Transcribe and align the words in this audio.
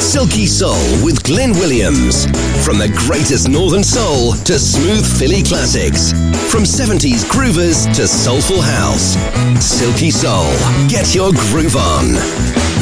Silky 0.00 0.46
Soul 0.46 0.78
with 1.04 1.22
Glenn 1.24 1.52
Williams. 1.52 2.24
From 2.64 2.78
the 2.78 2.88
greatest 3.06 3.48
Northern 3.48 3.82
Soul 3.82 4.32
to 4.44 4.58
smooth 4.58 5.04
Philly 5.18 5.42
classics. 5.42 6.12
From 6.50 6.62
70s 6.62 7.24
groovers 7.24 7.92
to 7.94 8.06
soulful 8.06 8.62
house. 8.62 9.16
Silky 9.62 10.10
Soul. 10.10 10.50
Get 10.88 11.14
your 11.14 11.32
groove 11.32 11.76
on. 11.76 12.77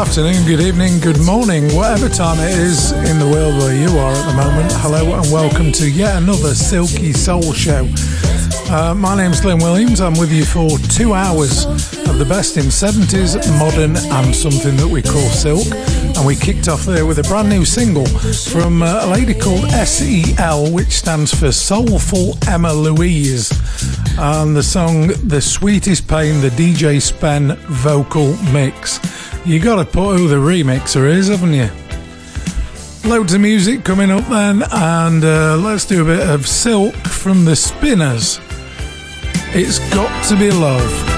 Afternoon, 0.00 0.46
good 0.46 0.60
evening, 0.60 0.98
good 0.98 1.20
morning, 1.26 1.64
whatever 1.76 2.08
time 2.08 2.38
it 2.38 2.58
is 2.58 2.92
in 2.92 3.18
the 3.18 3.26
world 3.26 3.54
where 3.58 3.76
you 3.76 3.98
are 3.98 4.12
at 4.14 4.30
the 4.30 4.34
moment. 4.34 4.72
Hello 4.76 5.12
and 5.12 5.30
welcome 5.30 5.70
to 5.72 5.90
yet 5.90 6.16
another 6.16 6.54
Silky 6.54 7.12
Soul 7.12 7.52
Show. 7.52 7.86
Uh, 8.72 8.94
my 8.94 9.14
name's 9.14 9.42
Glenn 9.42 9.58
Williams. 9.58 10.00
I'm 10.00 10.14
with 10.14 10.32
you 10.32 10.46
for 10.46 10.78
two 10.88 11.12
hours 11.12 11.66
of 12.08 12.18
the 12.18 12.24
best 12.26 12.56
in 12.56 12.64
70s, 12.64 13.36
modern, 13.58 13.94
and 13.94 14.34
something 14.34 14.74
that 14.76 14.88
we 14.88 15.02
call 15.02 15.28
silk. 15.28 15.66
And 16.16 16.26
we 16.26 16.34
kicked 16.34 16.68
off 16.68 16.86
there 16.86 17.04
with 17.04 17.18
a 17.18 17.24
brand 17.24 17.50
new 17.50 17.66
single 17.66 18.06
from 18.06 18.82
uh, 18.82 19.04
a 19.04 19.06
lady 19.06 19.34
called 19.34 19.68
SEL, 19.70 20.72
which 20.72 20.92
stands 20.92 21.34
for 21.34 21.52
Soulful 21.52 22.38
Emma 22.48 22.72
Louise. 22.72 23.52
And 24.18 24.56
the 24.56 24.62
song 24.62 25.08
The 25.24 25.42
Sweetest 25.42 26.08
Pain, 26.08 26.40
the 26.40 26.48
DJ 26.48 27.02
Spen 27.02 27.56
vocal 27.68 28.34
mix. 28.50 28.98
You 29.44 29.58
gotta 29.58 29.84
put 29.84 30.18
who 30.18 30.28
the 30.28 30.36
remixer 30.36 31.10
is, 31.10 31.28
haven't 31.28 31.54
you? 31.54 31.70
Loads 33.08 33.32
of 33.32 33.40
music 33.40 33.84
coming 33.84 34.10
up 34.10 34.26
then, 34.28 34.62
and 34.70 35.24
uh, 35.24 35.56
let's 35.56 35.86
do 35.86 36.02
a 36.02 36.04
bit 36.04 36.28
of 36.28 36.46
Silk 36.46 36.94
from 36.94 37.46
the 37.46 37.56
Spinners. 37.56 38.38
It's 39.52 39.78
got 39.94 40.28
to 40.28 40.36
be 40.36 40.50
love. 40.50 41.09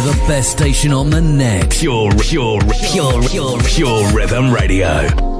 To 0.00 0.06
the 0.06 0.26
best 0.26 0.50
station 0.50 0.92
on 0.92 1.10
the 1.10 1.20
net. 1.20 1.70
Pure, 1.70 2.12
pure, 2.20 2.60
pure, 2.82 3.22
pure, 3.22 3.58
pure 3.62 4.12
rhythm 4.14 4.52
radio. 4.52 5.39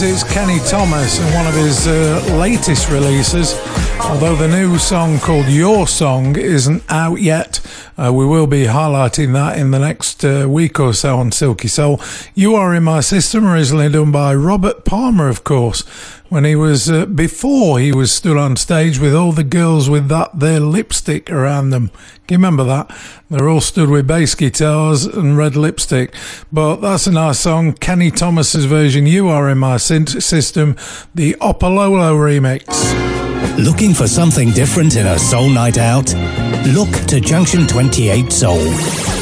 Kenny 0.00 0.58
Thomas 0.60 1.20
and 1.20 1.34
one 1.34 1.46
of 1.46 1.52
his 1.52 1.86
uh, 1.86 2.24
latest 2.38 2.88
releases. 2.88 3.52
Although 4.00 4.34
the 4.34 4.48
new 4.48 4.78
song 4.78 5.18
called 5.18 5.44
Your 5.44 5.86
Song 5.86 6.36
isn't 6.36 6.82
out 6.88 7.20
yet, 7.20 7.60
uh, 7.98 8.10
we 8.10 8.24
will 8.24 8.46
be 8.46 8.64
highlighting 8.64 9.34
that 9.34 9.58
in 9.58 9.72
the 9.72 9.78
next 9.78 10.24
uh, 10.24 10.46
week 10.48 10.80
or 10.80 10.94
so 10.94 11.18
on 11.18 11.32
Silky 11.32 11.68
Soul. 11.68 12.00
You 12.34 12.54
Are 12.54 12.74
in 12.74 12.84
My 12.84 13.00
System, 13.00 13.46
originally 13.46 13.90
done 13.90 14.10
by 14.10 14.34
Robert 14.34 14.86
Palmer, 14.86 15.28
of 15.28 15.44
course. 15.44 15.84
When 16.30 16.44
he 16.44 16.54
was 16.54 16.88
uh, 16.88 17.06
before 17.06 17.80
he 17.80 17.90
was 17.90 18.12
stood 18.12 18.36
on 18.36 18.54
stage 18.54 19.00
with 19.00 19.16
all 19.16 19.32
the 19.32 19.42
girls 19.42 19.90
with 19.90 20.06
that 20.08 20.38
their 20.38 20.60
lipstick 20.60 21.28
around 21.28 21.70
them. 21.70 21.88
Can 22.28 22.34
you 22.34 22.36
remember 22.36 22.62
that? 22.62 22.96
They're 23.28 23.48
all 23.48 23.60
stood 23.60 23.90
with 23.90 24.06
bass 24.06 24.36
guitars 24.36 25.04
and 25.04 25.36
red 25.36 25.56
lipstick. 25.56 26.14
But 26.52 26.76
that's 26.76 27.08
a 27.08 27.10
nice 27.10 27.40
song. 27.40 27.72
Kenny 27.72 28.12
Thomas's 28.12 28.66
version. 28.66 29.06
You 29.06 29.28
are 29.28 29.50
in 29.50 29.58
my 29.58 29.76
system. 29.76 30.76
The 31.16 31.34
Opolopo 31.40 32.14
remix. 32.14 33.58
Looking 33.58 33.92
for 33.92 34.06
something 34.06 34.52
different 34.52 34.94
in 34.94 35.06
a 35.06 35.18
soul 35.18 35.50
night 35.50 35.78
out? 35.78 36.14
Look 36.68 36.92
to 37.08 37.20
Junction 37.20 37.66
28 37.66 38.32
Soul. 38.32 39.19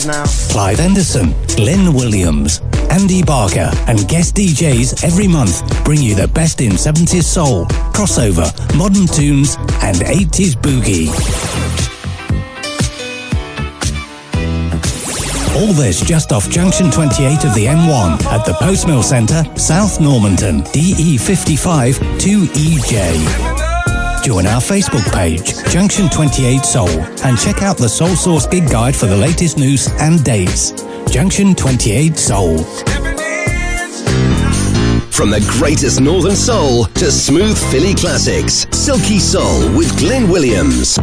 Now. 0.00 0.24
Clive 0.50 0.80
Anderson, 0.80 1.34
Glenn 1.56 1.92
Williams, 1.92 2.60
Andy 2.90 3.22
Barker, 3.22 3.70
and 3.86 4.08
guest 4.08 4.36
DJs 4.36 5.04
every 5.04 5.28
month 5.28 5.62
bring 5.84 6.00
you 6.00 6.14
the 6.14 6.28
best 6.28 6.60
in 6.60 6.72
70s 6.72 7.24
soul, 7.24 7.66
crossover, 7.92 8.48
modern 8.76 9.06
tunes, 9.06 9.56
and 9.82 9.96
80s 9.98 10.54
boogie. 10.56 11.08
All 15.60 15.74
this 15.74 16.00
just 16.00 16.32
off 16.32 16.48
Junction 16.48 16.90
28 16.90 17.44
of 17.44 17.54
the 17.54 17.66
M1 17.66 18.24
at 18.24 18.46
the 18.46 18.52
Postmill 18.52 19.04
Centre, 19.04 19.44
South 19.58 20.00
Normanton, 20.00 20.62
DE55 20.62 21.94
2EJ. 22.18 23.71
Join 24.22 24.46
our 24.46 24.60
Facebook 24.60 25.12
page, 25.12 25.52
Junction 25.72 26.08
28 26.08 26.64
Soul, 26.64 26.88
and 27.24 27.36
check 27.36 27.62
out 27.62 27.76
the 27.76 27.88
Soul 27.88 28.14
Source 28.14 28.46
gig 28.46 28.70
guide 28.70 28.94
for 28.94 29.06
the 29.06 29.16
latest 29.16 29.58
news 29.58 29.88
and 29.98 30.22
dates. 30.22 30.70
Junction 31.10 31.56
28 31.56 32.16
Soul. 32.16 32.58
From 35.10 35.30
the 35.30 35.44
greatest 35.58 36.00
Northern 36.00 36.36
Soul 36.36 36.84
to 36.84 37.10
smooth 37.10 37.58
Philly 37.72 37.94
classics, 37.94 38.64
Silky 38.70 39.18
Soul 39.18 39.76
with 39.76 39.98
Glenn 39.98 40.28
Williams. 40.28 40.98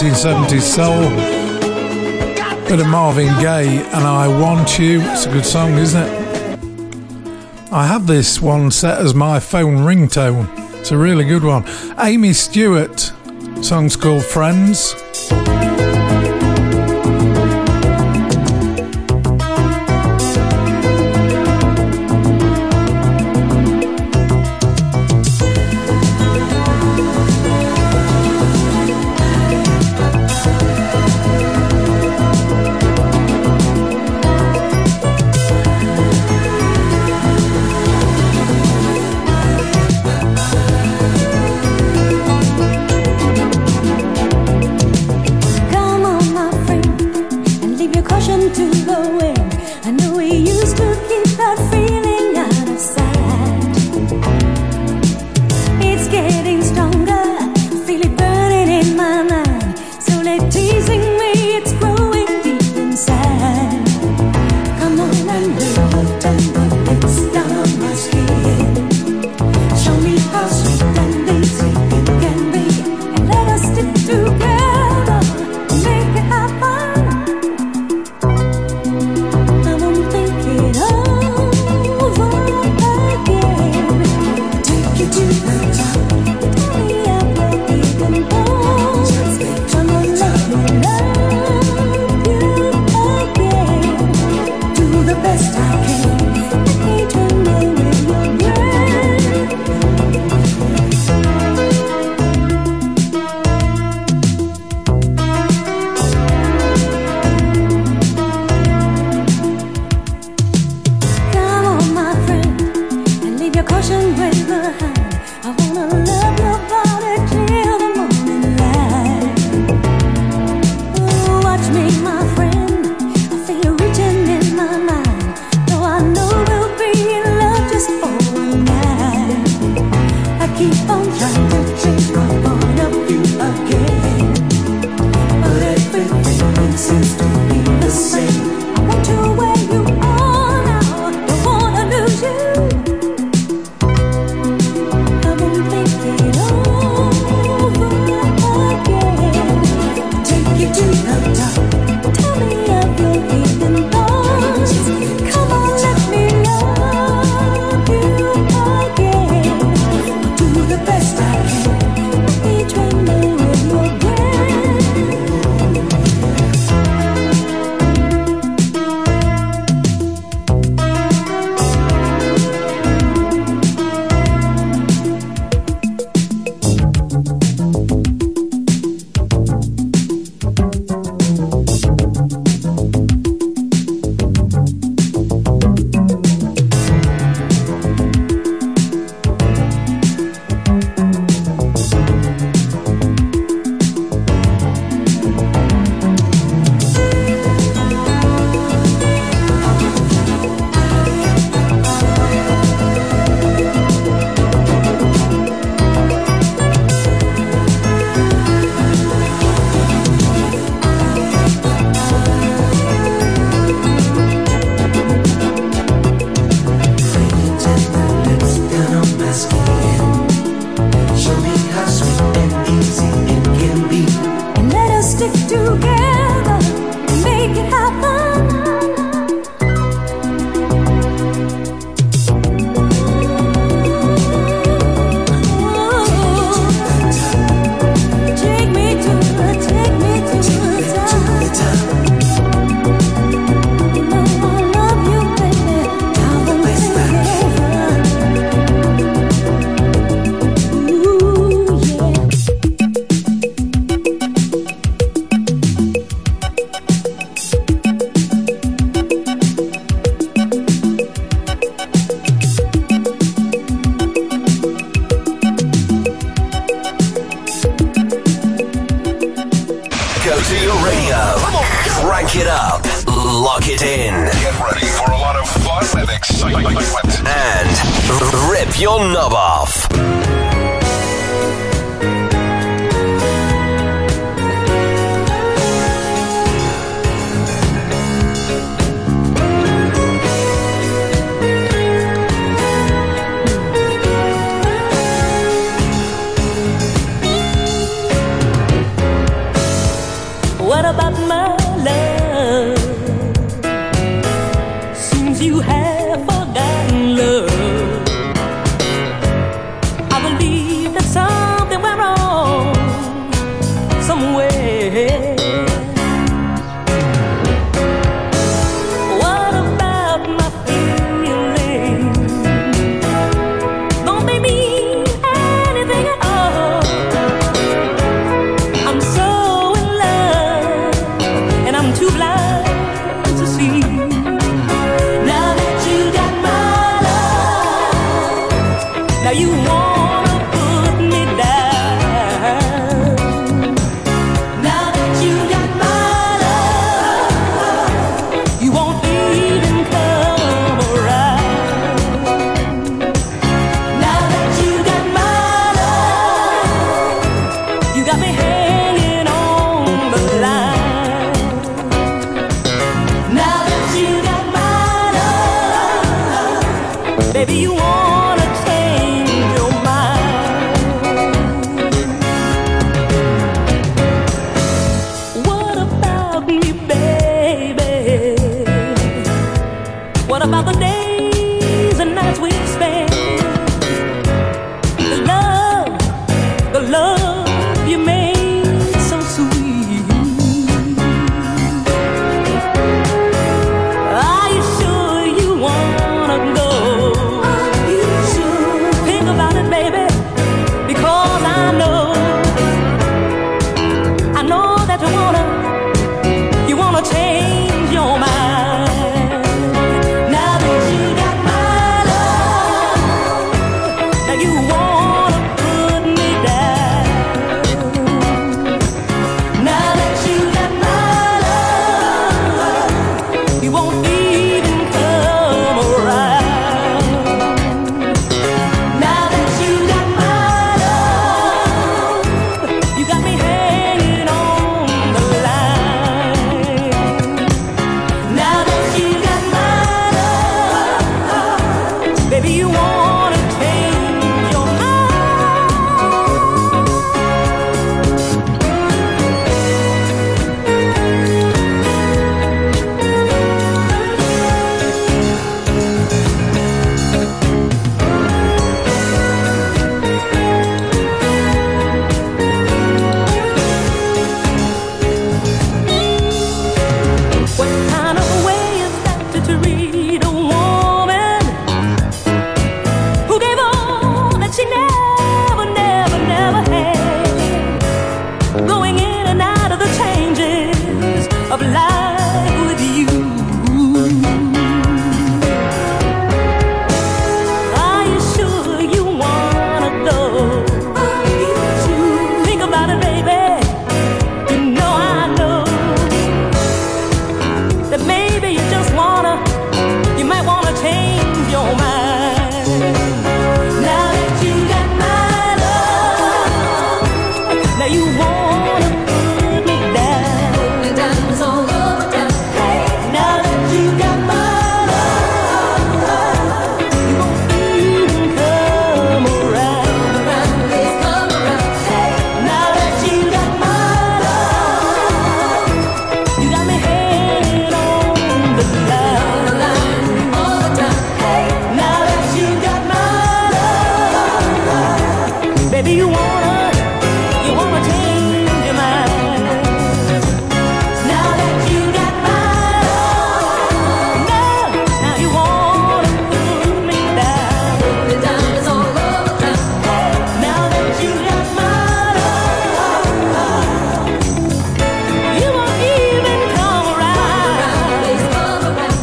1970s 0.00 0.62
soul. 0.62 1.10
Bit 2.66 2.80
of 2.80 2.86
Marvin 2.86 3.26
Gaye 3.38 3.82
and 3.92 4.04
I 4.06 4.28
Want 4.28 4.78
You. 4.78 5.02
It's 5.02 5.26
a 5.26 5.30
good 5.30 5.44
song, 5.44 5.74
isn't 5.74 6.02
it? 6.02 7.70
I 7.70 7.86
have 7.86 8.06
this 8.06 8.40
one 8.40 8.70
set 8.70 8.98
as 8.98 9.14
my 9.14 9.38
phone 9.40 9.80
ringtone. 9.80 10.48
It's 10.78 10.90
a 10.90 10.96
really 10.96 11.24
good 11.24 11.44
one. 11.44 11.64
Amii 11.98 12.34
Stewart, 12.34 13.12
song's 13.62 13.94
called 13.94 14.24
Friends. 14.24 14.94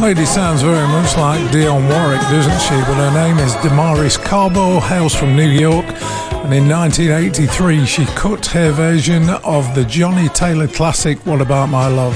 Lady 0.08 0.26
sounds 0.26 0.62
very 0.62 0.88
much 0.88 1.18
like 1.18 1.42
Dionne 1.52 1.90
Warwick, 1.90 2.22
doesn't 2.22 2.62
she? 2.62 2.80
But 2.90 2.96
her 2.96 3.12
name 3.12 3.38
is 3.40 3.54
Damaris 3.56 4.16
Carbaugh, 4.18 4.80
hails 4.80 5.14
from 5.14 5.36
New 5.36 5.50
York. 5.50 5.86
And 6.46 6.54
in 6.54 6.70
1983, 6.70 7.86
she 7.86 8.06
cut 8.16 8.46
her 8.46 8.72
version 8.72 9.30
of 9.44 9.76
the 9.76 9.84
Johnnie 9.84 10.30
Taylor 10.30 10.70
classic, 10.70 11.18
What 11.26 11.42
About 11.42 11.68
My 11.68 11.90
Love? 11.90 12.16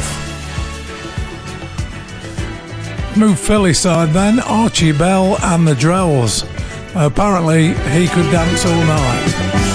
Move 3.17 3.37
Philly 3.37 3.73
side 3.73 4.13
then, 4.13 4.39
Archie 4.39 4.93
Bell 4.93 5.37
and 5.41 5.67
the 5.67 5.73
Drells. 5.73 6.47
Apparently, 6.95 7.73
he 7.91 8.07
could 8.07 8.31
dance 8.31 8.65
all 8.65 8.85
night. 8.85 9.70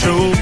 show 0.00 0.39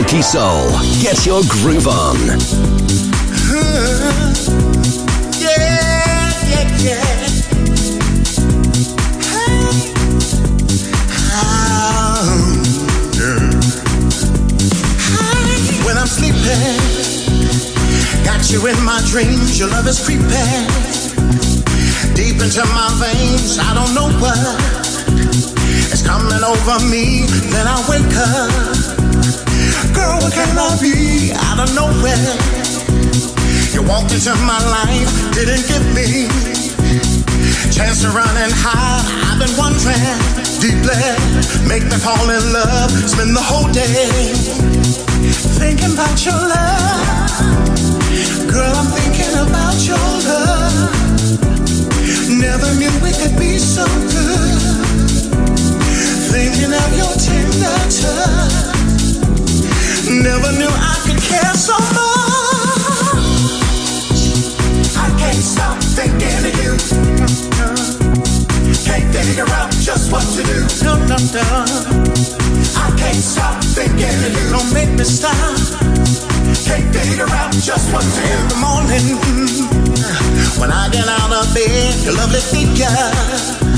Silky 0.00 0.22
Soul. 0.22 0.70
Get 1.02 1.26
your 1.26 1.42
groove 1.46 1.86
on. 1.86 2.16
Yeah, 5.38 6.32
yeah, 6.48 6.66
yeah. 6.80 7.04
Ah. 11.20 12.24
When 15.84 15.98
I'm 15.98 16.06
sleeping, 16.06 16.80
got 18.24 18.50
you 18.50 18.66
in 18.68 18.82
my 18.82 19.02
dreams. 19.10 19.58
Your 19.58 19.68
love 19.68 19.86
is 19.86 20.02
creeping 20.02 20.24
deep 22.16 22.40
into 22.40 22.64
my 22.72 22.88
veins. 22.96 23.58
I 23.58 23.74
don't 23.74 23.94
know 23.94 24.08
what 24.18 24.38
is 25.92 26.02
coming 26.02 26.42
over 26.42 26.86
me. 26.88 27.26
Then 27.52 27.66
I 27.66 27.84
wake 27.86 28.16
up. 28.16 28.99
Girl, 30.00 30.16
what 30.16 30.32
can 30.32 30.56
I 30.56 30.72
be? 30.80 31.28
Out 31.36 31.60
of 31.60 31.68
nowhere. 31.76 32.32
You 33.76 33.82
walked 33.84 34.12
into 34.16 34.32
my 34.48 34.56
life, 34.56 35.12
didn't 35.36 35.68
give 35.68 35.84
me 35.92 36.24
chance 37.68 38.00
to 38.00 38.08
run 38.08 38.34
and 38.40 38.52
hide. 38.64 39.04
I've 39.28 39.36
been 39.36 39.52
wondering 39.60 40.00
deeply, 40.56 40.96
make 41.68 41.84
me 41.84 42.00
fall 42.00 42.28
in 42.32 42.44
love. 42.48 42.90
Spend 43.12 43.36
the 43.36 43.44
whole 43.44 43.68
day 43.72 44.32
thinking 45.60 45.92
about 45.92 46.16
your 46.24 46.40
love. 46.48 47.30
Girl, 48.48 48.72
I'm 48.80 48.88
thinking 48.96 49.36
about 49.36 49.76
your 49.84 50.08
love. 50.24 50.96
Never 52.40 52.70
knew 52.80 52.94
it 53.04 53.16
could 53.20 53.36
be 53.38 53.58
so 53.58 53.84
good. 54.16 54.60
Thinking 56.32 56.72
of 56.72 56.90
your 56.96 57.12
tender 57.20 57.76
touch. 58.00 58.69
Never 60.10 60.50
knew 60.58 60.66
I 60.66 60.98
could 61.06 61.22
care 61.22 61.54
so 61.54 61.78
much. 61.94 63.22
I 64.98 65.06
can't 65.22 65.38
stop 65.38 65.78
thinking 65.78 66.50
of 66.50 66.54
you. 66.58 66.74
Can't 68.82 69.06
figure 69.14 69.46
out 69.54 69.70
just 69.70 70.10
what 70.10 70.26
to 70.34 70.42
do. 70.42 70.66
I 72.74 72.90
can't 72.98 73.22
stop 73.22 73.62
thinking 73.62 74.24
of 74.26 74.34
you. 74.34 74.50
Don't 74.50 74.74
make 74.74 74.90
me 74.98 75.04
stop. 75.04 75.32
Can't 76.66 76.92
figure 76.92 77.30
out 77.30 77.52
just 77.52 77.92
what 77.92 78.02
to 78.02 78.10
do. 78.10 78.34
In 78.34 78.48
the 78.48 78.56
morning, 78.58 79.16
when 80.58 80.72
I 80.72 80.88
get 80.90 81.06
out 81.06 81.30
of 81.30 81.54
bed, 81.54 81.94
lovely 82.12 82.40
figure 82.40 83.69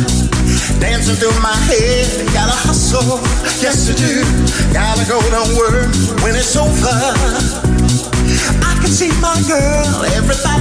dancing 0.82 1.14
through 1.14 1.38
my 1.38 1.54
head. 1.70 2.26
Gotta 2.34 2.58
hustle, 2.66 3.22
yes 3.62 3.86
to 3.86 3.94
do. 3.94 4.26
Gotta 4.74 5.06
go 5.06 5.22
to 5.22 5.42
work 5.54 5.94
when 6.26 6.34
it's 6.34 6.58
over. 6.58 6.98
I 8.66 8.72
can 8.82 8.90
see 8.90 9.14
my 9.22 9.38
girl, 9.46 10.02
everybody 10.18 10.52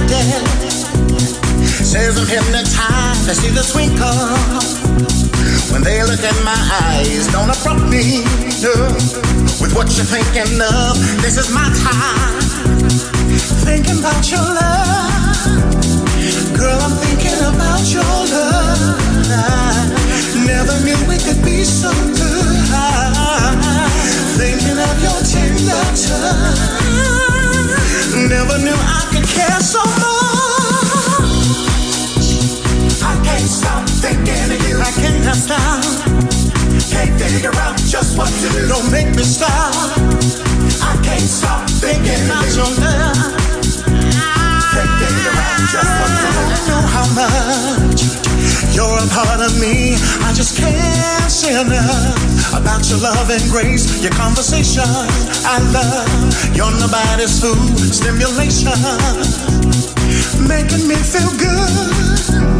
says 1.92 2.16
I'm 2.16 2.24
hypnotized. 2.24 3.28
I 3.28 3.34
see 3.34 3.52
the 3.52 3.66
twinkle 3.68 4.08
when 5.74 5.82
they 5.82 6.00
look 6.08 6.24
in 6.24 6.38
my 6.40 6.56
eyes. 6.86 7.28
Don't 7.28 7.50
approach 7.52 7.84
me 7.90 8.24
no, 8.64 8.72
with 9.60 9.74
what 9.76 9.92
you're 9.92 10.08
thinking 10.08 10.56
of. 10.62 10.96
This 11.20 11.36
is 11.36 11.52
my 11.52 11.68
time. 11.84 12.40
Thinking 13.68 13.98
about 14.00 14.24
your 14.30 14.40
love, 14.40 15.11
girl. 16.62 16.78
I'm 16.78 16.94
thinking 17.02 17.40
about 17.42 17.82
your 17.90 18.14
love. 18.30 19.02
Never 20.46 20.76
knew 20.86 21.00
we 21.10 21.18
could 21.18 21.42
be 21.42 21.64
so 21.64 21.90
good. 21.90 22.70
Thinking 24.38 24.78
of 24.78 24.96
your 25.02 25.20
tender 25.26 25.82
touch. 26.06 27.02
Never 28.30 28.56
knew 28.62 28.78
I 28.78 29.02
could 29.10 29.26
care 29.36 29.62
so 29.74 29.82
much. 30.02 30.28
I 33.02 33.14
can't 33.26 33.50
stop 33.60 33.82
thinking 34.02 34.48
of 34.54 34.60
you. 34.66 34.76
I 34.78 34.92
can't 35.02 35.34
stop. 35.34 35.82
Can't 36.92 37.14
just 37.90 38.16
what 38.16 38.30
to 38.40 38.48
do. 38.54 38.68
Don't 38.68 38.90
make 38.90 39.10
me 39.16 39.24
stop. 39.24 39.74
I 40.90 40.94
can't 41.06 41.30
stop 41.38 41.68
thinking 41.82 42.22
about 42.26 42.48
your 42.54 42.70
love. 42.80 43.41
Can't 44.72 44.88
figure 45.00 45.36
out 45.36 45.60
just 45.68 45.92
what 46.00 46.12
to 46.16 46.28
do. 46.32 46.44
Know 46.68 46.80
how 46.80 47.06
much 47.12 48.00
you're 48.72 48.88
a 48.88 49.06
part 49.12 49.40
of 49.40 49.52
me. 49.60 49.94
I 50.24 50.32
just 50.32 50.56
can't 50.56 51.30
say 51.30 51.60
enough 51.60 52.54
about 52.56 52.88
your 52.88 52.98
love 52.98 53.28
and 53.30 53.44
grace, 53.50 54.02
your 54.02 54.12
conversation. 54.12 54.88
I 55.44 55.60
love 55.76 56.56
your 56.56 56.70
nobody's 56.80 57.40
food 57.40 57.92
stimulation, 57.92 58.72
making 60.48 60.88
me 60.88 60.96
feel 60.96 61.30
good. 61.36 62.51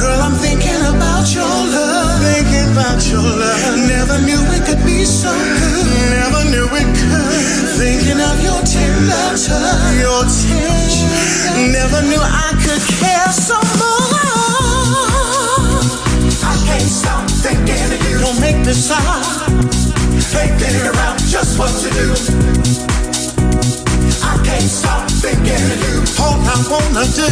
Girl, 0.00 0.16
I'm 0.22 0.32
thinking 0.32 0.80
about 0.80 1.28
your 1.34 1.44
love. 1.44 2.24
Thinking 2.24 2.72
about 2.72 3.04
your 3.04 3.20
love. 3.20 3.84
Never 3.84 4.16
knew 4.24 4.40
it 4.56 4.64
could 4.64 4.80
be 4.80 5.04
so 5.04 5.28
good. 5.28 5.86
Never 6.08 6.42
knew 6.48 6.64
it 6.72 6.88
could. 6.96 7.68
Thinking 7.76 8.16
of 8.16 8.40
your 8.40 8.64
tender 8.64 9.36
touch. 9.36 10.00
Your 10.00 10.24
touch. 10.24 11.04
Never 11.68 12.00
knew 12.08 12.16
I 12.16 12.48
could 12.64 12.80
care 12.96 13.28
so 13.28 13.60
much. 13.76 14.00
I 16.48 16.56
can't 16.64 16.88
stop 16.88 17.28
thinking 17.44 17.92
of 17.92 18.00
you. 18.08 18.24
Don't 18.24 18.40
make 18.40 18.56
me 18.64 18.72
stop. 18.72 19.04
Figure 20.32 20.96
out 21.04 21.18
just 21.28 21.58
what 21.58 21.76
to 21.84 21.90
do. 21.92 22.08
I 24.24 24.40
can't 24.48 24.64
stop 24.64 25.10
thinking 25.20 25.60
of 25.60 25.78
you. 25.84 26.00
All 26.24 26.40
I 26.40 26.56
wanna 26.72 27.04
do, 27.12 27.28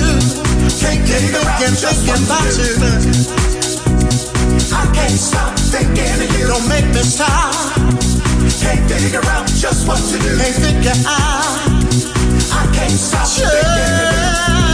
can't 0.77 1.07
get 1.07 1.21
thinking, 1.21 1.75
thinking 1.75 2.25
about 2.25 2.45
you. 2.59 2.75
I 4.73 4.85
can't 4.95 5.19
stop 5.19 5.59
thinking 5.59 6.05
of 6.05 6.39
you. 6.39 6.47
Don't 6.47 6.69
make 6.69 6.87
me 6.87 7.03
stop. 7.03 7.55
Can't 8.61 8.91
figure 8.91 9.25
out 9.25 9.47
just 9.49 9.89
what 9.89 9.99
to 9.99 10.19
do. 10.19 10.37
Can't 10.37 10.55
figure 10.57 10.93
out. 11.07 11.59
I 12.53 12.67
can't 12.75 12.93
stop 12.93 13.27
thinking 13.29 13.49
of 13.49 13.79
you. 13.79 14.69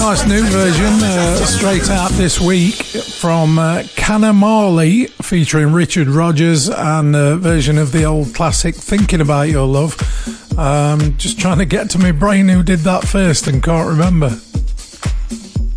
Nice 0.00 0.26
new 0.26 0.42
version, 0.44 1.04
uh, 1.04 1.36
straight 1.44 1.90
out 1.90 2.10
this 2.12 2.40
week 2.40 2.74
from 3.20 3.58
uh, 3.58 3.84
Canna 3.96 4.32
Marley 4.32 5.06
featuring 5.22 5.72
Richard 5.72 6.08
Rogers 6.08 6.70
and 6.70 7.14
a 7.14 7.36
version 7.36 7.76
of 7.76 7.92
the 7.92 8.04
old 8.04 8.34
classic 8.34 8.74
Thinking 8.74 9.20
About 9.20 9.48
Your 9.50 9.66
Love. 9.66 9.96
Um, 10.60 11.16
just 11.16 11.40
trying 11.40 11.56
to 11.56 11.64
get 11.64 11.88
to 11.90 11.98
my 11.98 12.12
brain 12.12 12.46
who 12.46 12.62
did 12.62 12.80
that 12.80 13.04
first 13.04 13.46
and 13.46 13.62
can't 13.62 13.88
remember. 13.88 14.28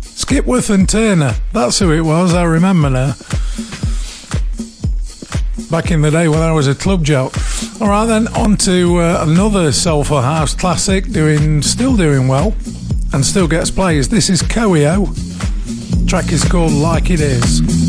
Skipworth 0.02 0.68
and 0.68 0.86
Turner, 0.86 1.36
that's 1.54 1.78
who 1.78 1.90
it 1.90 2.02
was, 2.02 2.34
I 2.34 2.44
remember 2.44 2.90
now. 2.90 3.14
back 5.70 5.90
in 5.90 6.02
the 6.02 6.10
day 6.10 6.28
when 6.28 6.40
I 6.40 6.52
was 6.52 6.68
a 6.68 6.74
club 6.74 7.02
jock. 7.02 7.34
All 7.80 7.88
right, 7.88 8.04
then 8.04 8.28
on 8.36 8.58
to 8.58 8.98
uh, 8.98 9.24
another 9.26 9.72
soulful 9.72 10.20
house 10.20 10.54
classic, 10.54 11.10
doing 11.10 11.62
still 11.62 11.96
doing 11.96 12.28
well, 12.28 12.54
and 13.14 13.24
still 13.24 13.48
gets 13.48 13.70
plays. 13.70 14.10
This 14.10 14.28
is 14.28 14.42
Coeo. 14.42 15.06
Track 16.06 16.30
is 16.30 16.44
called 16.44 16.72
Like 16.72 17.08
It 17.08 17.22
Is. 17.22 17.83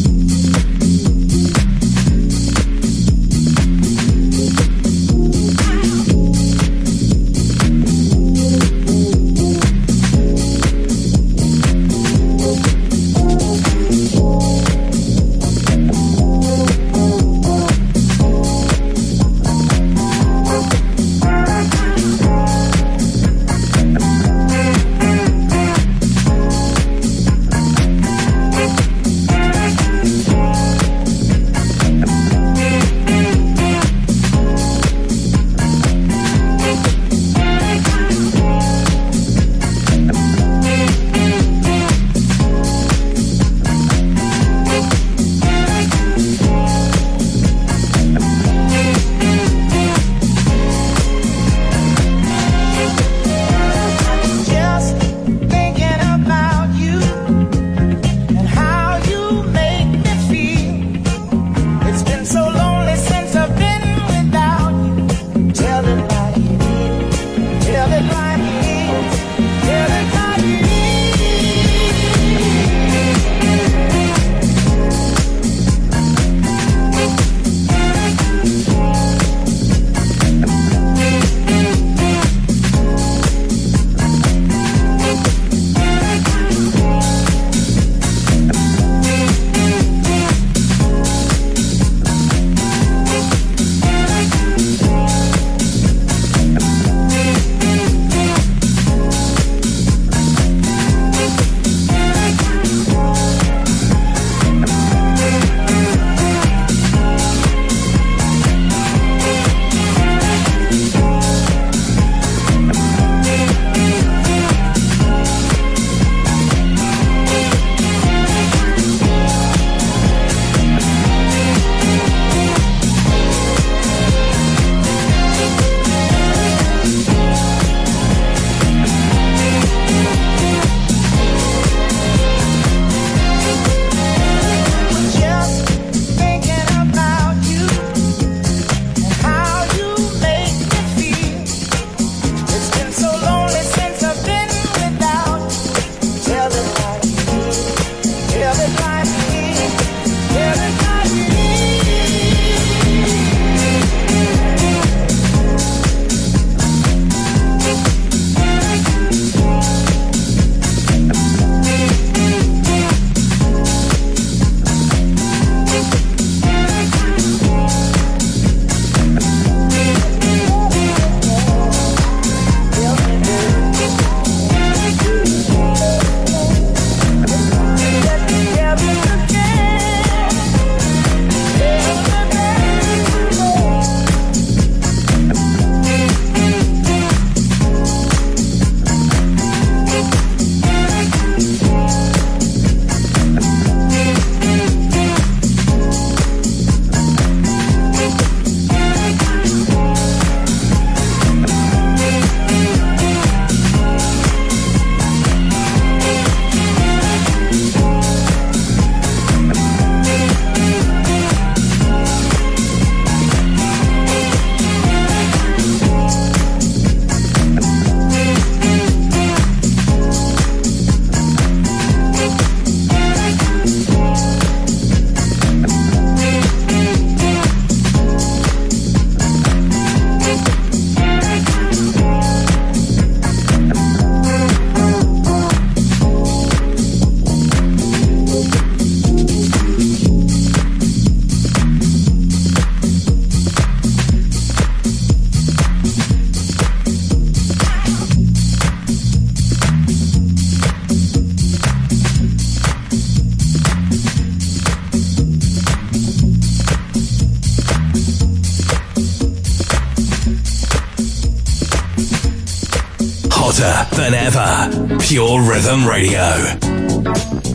Than 263.58 264.14
ever. 264.14 264.98
Pure 265.00 265.42
Rhythm 265.50 265.88
Radio. 265.88 267.55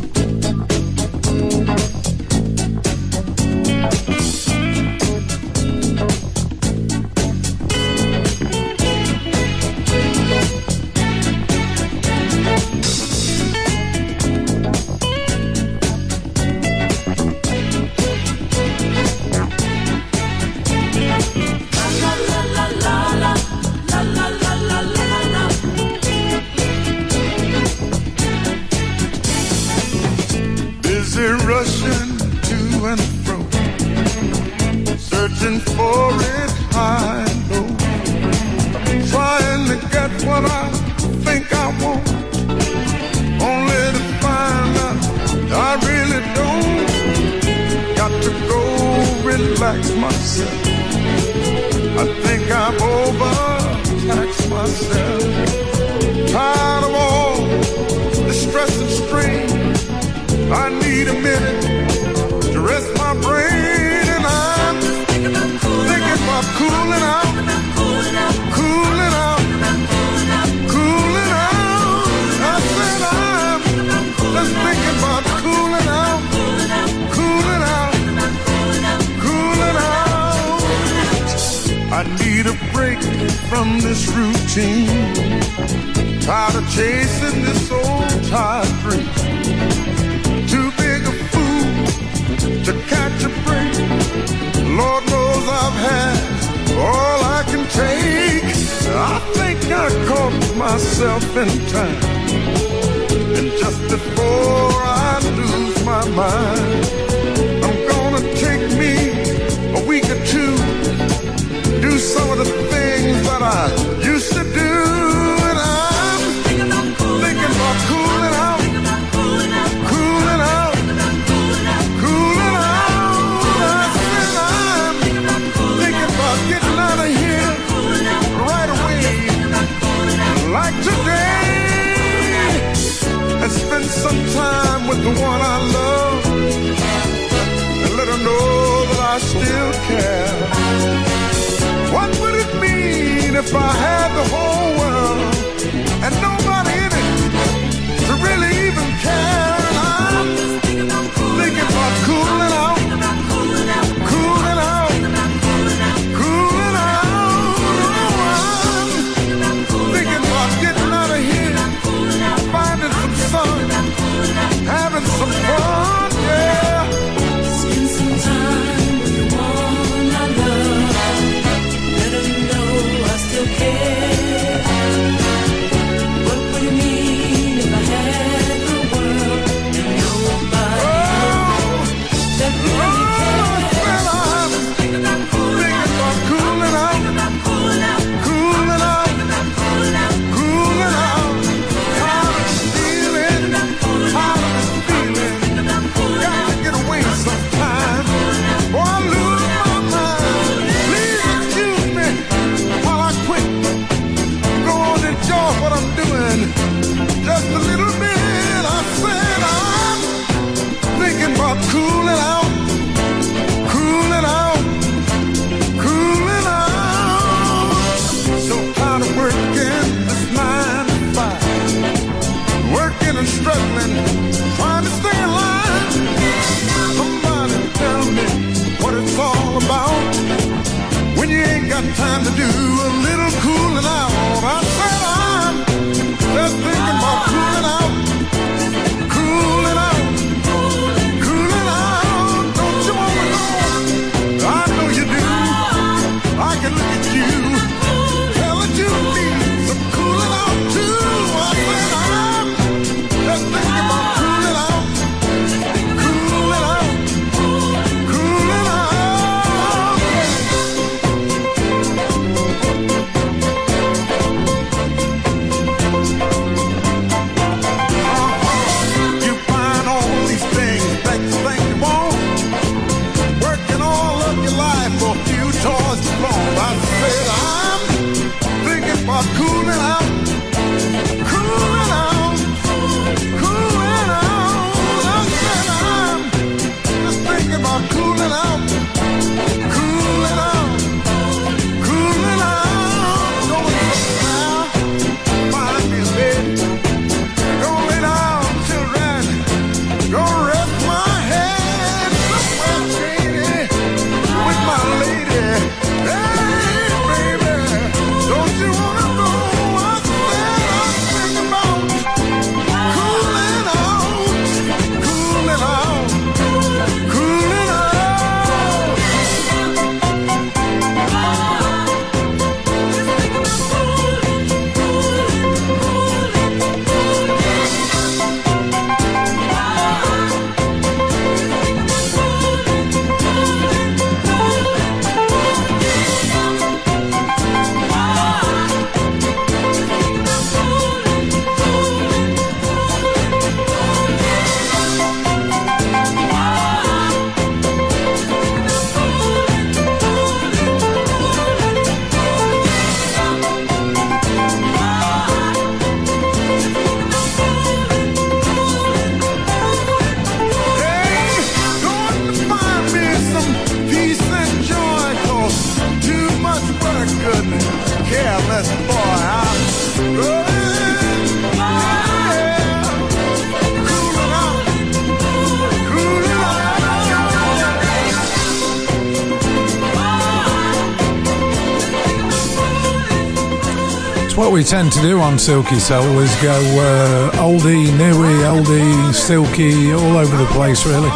tend 384.71 384.93
to 384.93 385.03
do 385.03 385.19
on 385.19 385.37
Silky 385.37 385.81
Soul 385.81 386.21
is 386.21 386.33
go 386.41 386.53
uh, 386.53 387.33
oldie, 387.43 387.89
newie, 387.99 388.39
oldie, 388.45 389.13
silky, 389.13 389.93
all 389.93 390.17
over 390.17 390.37
the 390.37 390.47
place, 390.53 390.87
really. 390.87 391.11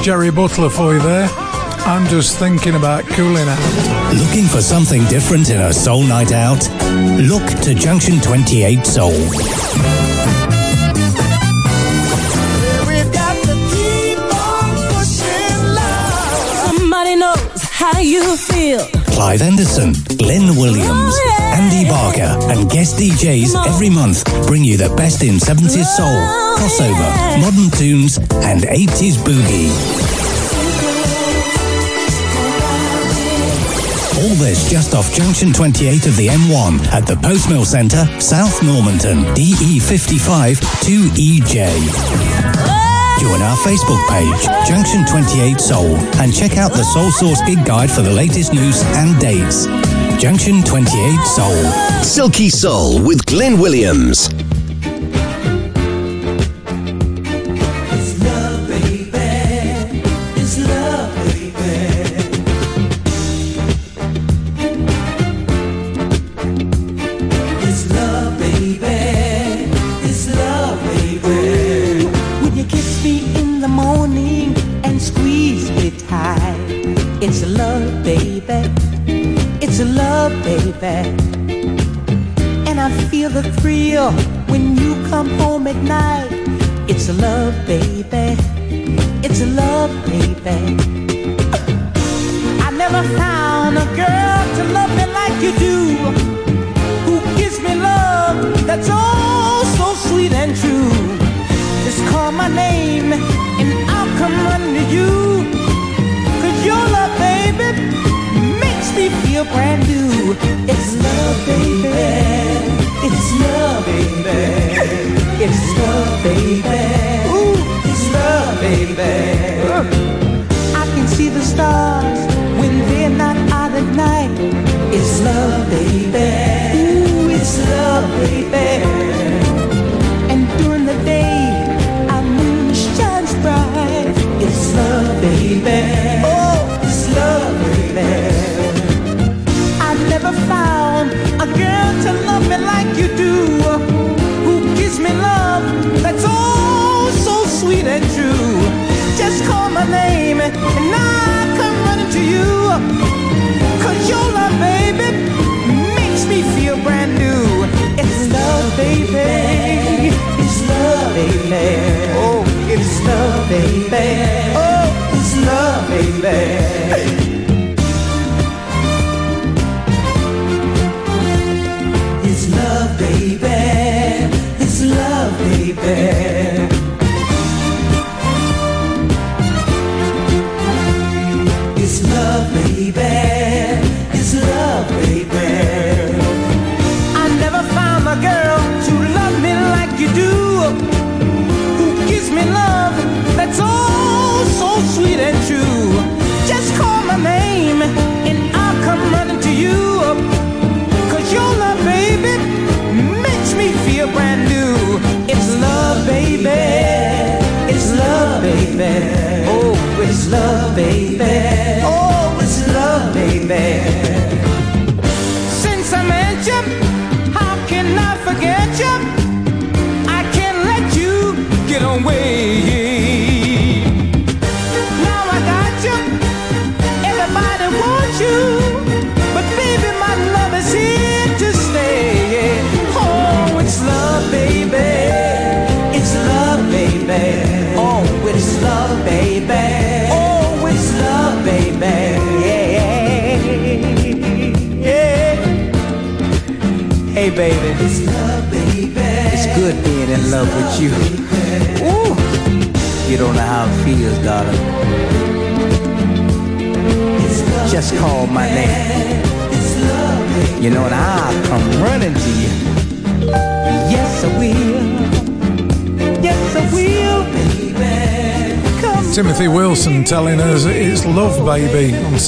Jerry 0.00 0.30
Butler 0.30 0.70
for 0.70 0.94
you 0.94 1.00
there. 1.00 1.28
I'm 1.86 2.06
just 2.06 2.38
thinking 2.38 2.76
about 2.76 3.04
cooling 3.08 3.48
out. 3.48 4.14
Looking 4.14 4.44
for 4.44 4.62
something 4.62 5.04
different 5.06 5.50
in 5.50 5.58
a 5.58 5.72
soul 5.72 6.04
night 6.04 6.30
out? 6.30 6.62
Look 7.18 7.44
to 7.62 7.74
Junction 7.74 8.20
28 8.20 8.86
Soul. 8.86 9.10
Clive 19.20 19.42
Anderson, 19.42 19.92
Glyn 20.16 20.56
Williams, 20.56 21.19
Andy 21.60 21.84
Barker 21.84 22.38
and 22.48 22.70
guest 22.70 22.96
DJs 22.96 23.66
every 23.66 23.90
month 23.90 24.24
bring 24.46 24.64
you 24.64 24.78
the 24.78 24.88
best 24.96 25.22
in 25.22 25.34
70s 25.34 25.84
soul, 25.84 26.08
crossover, 26.56 27.10
modern 27.38 27.70
tunes, 27.70 28.16
and 28.16 28.62
80s 28.62 29.20
boogie. 29.20 29.68
All 34.16 34.34
this 34.36 34.70
just 34.70 34.94
off 34.94 35.12
junction 35.12 35.52
28 35.52 36.06
of 36.06 36.16
the 36.16 36.28
M1 36.28 36.80
at 36.94 37.06
the 37.06 37.16
Postmill 37.16 37.66
Centre, 37.66 38.08
South 38.20 38.62
Normanton, 38.62 39.24
DE55 39.36 40.56
2EJ. 40.80 41.68
Join 43.20 43.42
our 43.42 43.56
Facebook 43.58 44.00
page, 44.08 44.66
Junction 44.66 45.04
28 45.04 45.60
Soul, 45.60 45.96
and 46.24 46.34
check 46.34 46.56
out 46.56 46.72
the 46.72 46.84
Soul 46.84 47.10
Source 47.10 47.42
gig 47.42 47.62
guide 47.66 47.90
for 47.90 48.00
the 48.00 48.10
latest 48.10 48.54
news 48.54 48.82
and 48.96 49.20
dates. 49.20 49.66
Junction 50.20 50.62
28 50.62 51.18
Soul. 51.24 52.02
Silky 52.02 52.50
Soul 52.50 53.02
with 53.02 53.24
Glyn 53.24 53.58
Williams. 53.58 54.28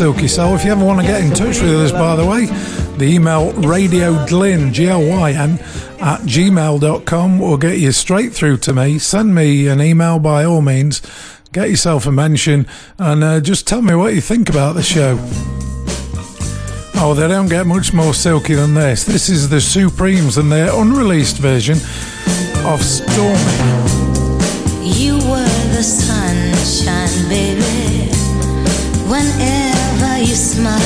Silky 0.03 0.27
Soul. 0.27 0.57
If 0.57 0.65
you 0.65 0.73
ever 0.73 0.85
want 0.85 1.01
to 1.01 1.07
get 1.07 1.23
in 1.23 1.31
touch 1.31 1.61
with 1.61 1.81
us, 1.81 1.93
by 1.93 2.17
the 2.17 2.27
way, 2.27 2.47
the 2.97 3.05
email 3.05 3.53
radio 3.53 4.27
glyn, 4.27 4.75
G-L-Y-N, 4.75 5.53
at 6.01 6.21
gmail.com 6.23 7.39
will 7.39 7.57
get 7.57 7.79
you 7.79 7.93
straight 7.93 8.33
through 8.33 8.57
to 8.57 8.73
me. 8.73 8.99
Send 8.99 9.33
me 9.33 9.69
an 9.69 9.81
email 9.81 10.19
by 10.19 10.43
all 10.43 10.61
means. 10.61 11.03
Get 11.53 11.71
yourself 11.71 12.05
a 12.07 12.11
mention 12.11 12.67
and 12.99 13.23
uh, 13.23 13.41
just 13.41 13.69
tell 13.69 13.81
me 13.81 13.95
what 13.95 14.13
you 14.13 14.21
think 14.21 14.49
about 14.49 14.75
the 14.75 14.83
show. 14.83 15.19
Oh, 16.97 17.15
they 17.17 17.29
don't 17.29 17.49
get 17.49 17.69
much 17.69 17.93
more 17.93 18.13
silky 18.13 18.55
than 18.55 18.75
this. 18.75 19.05
This 19.05 19.29
is 19.29 19.51
the 19.51 19.61
Supremes 19.61 20.37
and 20.37 20.51
their 20.51 20.75
unreleased 20.75 21.37
version 21.37 21.77
of 22.67 22.83
Stormy. 22.83 23.39
You 24.83 25.15
were 25.15 25.55
the 25.77 25.85
sunshine, 25.85 27.29
baby. 27.29 27.93
When 29.09 29.27
you 30.33 30.39
smile. 30.39 30.79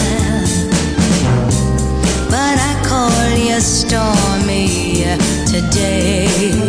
But 2.29 2.57
I 2.59 2.83
call 2.85 3.39
you 3.39 3.61
stormy 3.61 5.05
today. 5.47 6.66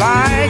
来 0.00 0.49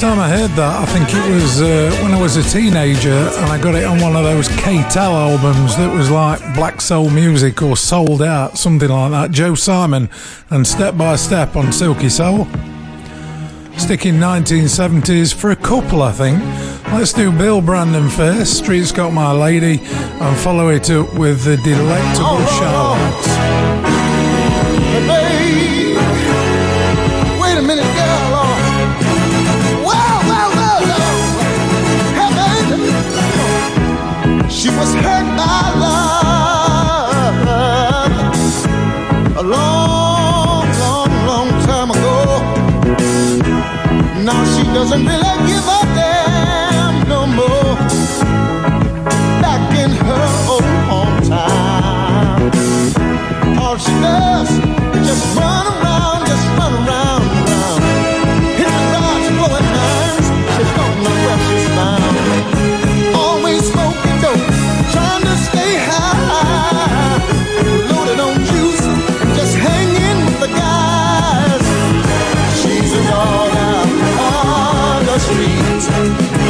First 0.00 0.14
time 0.14 0.18
I 0.18 0.30
heard 0.30 0.50
that, 0.52 0.80
I 0.80 0.86
think 0.86 1.08
it 1.12 1.30
was 1.30 1.60
uh, 1.60 1.94
when 2.02 2.12
I 2.12 2.22
was 2.22 2.36
a 2.36 2.42
teenager 2.42 3.10
and 3.10 3.52
I 3.52 3.60
got 3.60 3.74
it 3.74 3.84
on 3.84 4.00
one 4.00 4.16
of 4.16 4.24
those 4.24 4.48
K-Tel 4.48 5.14
albums 5.14 5.76
that 5.76 5.94
was 5.94 6.10
like 6.10 6.40
Black 6.54 6.80
Soul 6.80 7.10
Music 7.10 7.60
or 7.60 7.76
Sold 7.76 8.22
Out, 8.22 8.56
something 8.56 8.88
like 8.88 9.10
that. 9.10 9.30
Joe 9.30 9.54
Simon 9.54 10.08
and 10.48 10.66
Step 10.66 10.96
by 10.96 11.16
Step 11.16 11.54
on 11.54 11.70
Silky 11.70 12.08
Soul. 12.08 12.46
Sticking 13.76 14.14
1970s 14.14 15.34
for 15.34 15.50
a 15.50 15.56
couple, 15.56 16.00
I 16.00 16.12
think. 16.12 16.42
Let's 16.94 17.12
do 17.12 17.30
Bill 17.30 17.60
Brandon 17.60 18.08
first, 18.08 18.56
Street's 18.56 18.92
Got 18.92 19.12
My 19.12 19.32
Lady, 19.32 19.80
and 19.82 20.38
follow 20.38 20.70
it 20.70 20.88
up 20.88 21.12
with 21.12 21.44
the 21.44 21.58
Delectable 21.58 22.38
oh, 22.40 22.96
Oh, 25.02 25.06
oh. 25.10 25.79
She 34.60 34.68
was 34.68 34.92
hurt 34.92 35.24
by 35.38 35.72
love 35.80 37.24
a 39.38 39.42
long, 39.42 40.66
long, 40.82 41.10
long 41.26 41.48
time 41.64 41.90
ago. 41.90 42.42
Now 44.22 44.44
she 44.54 44.62
doesn't 44.64 45.06
really 45.06 45.46
give. 45.46 45.59
trees 75.34 76.49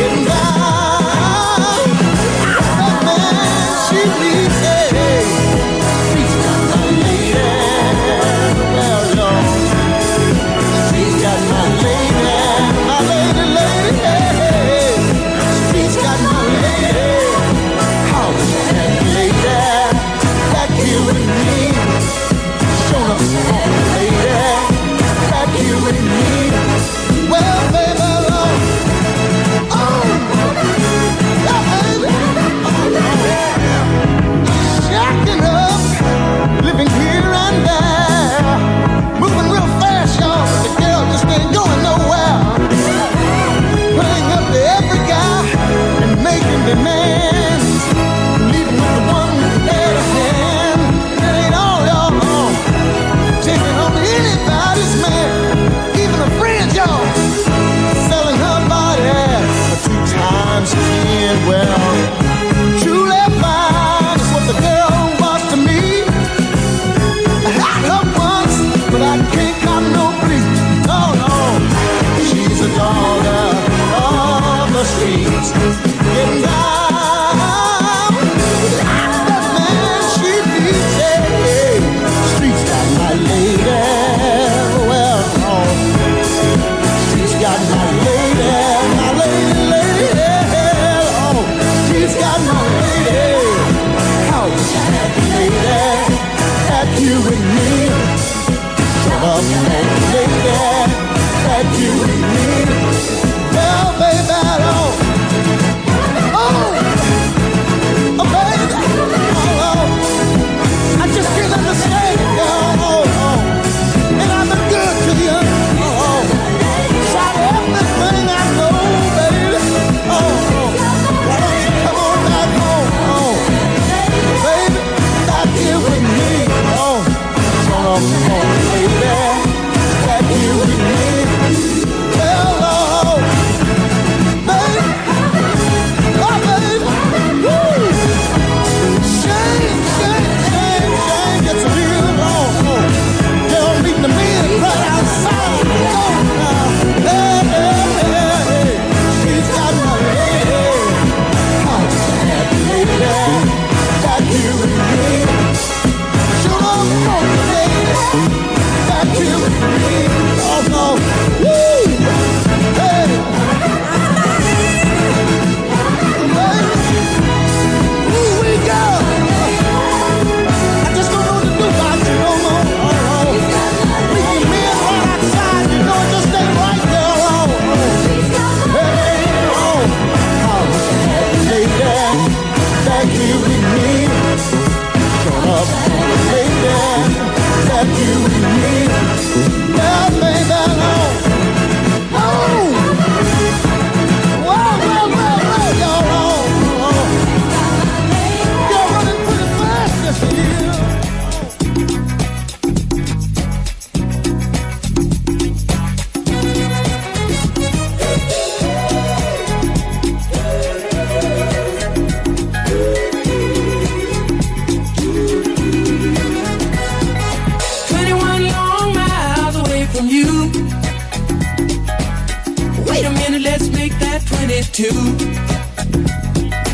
make 223.73 223.93
that 223.99 224.21
22. 224.27 224.89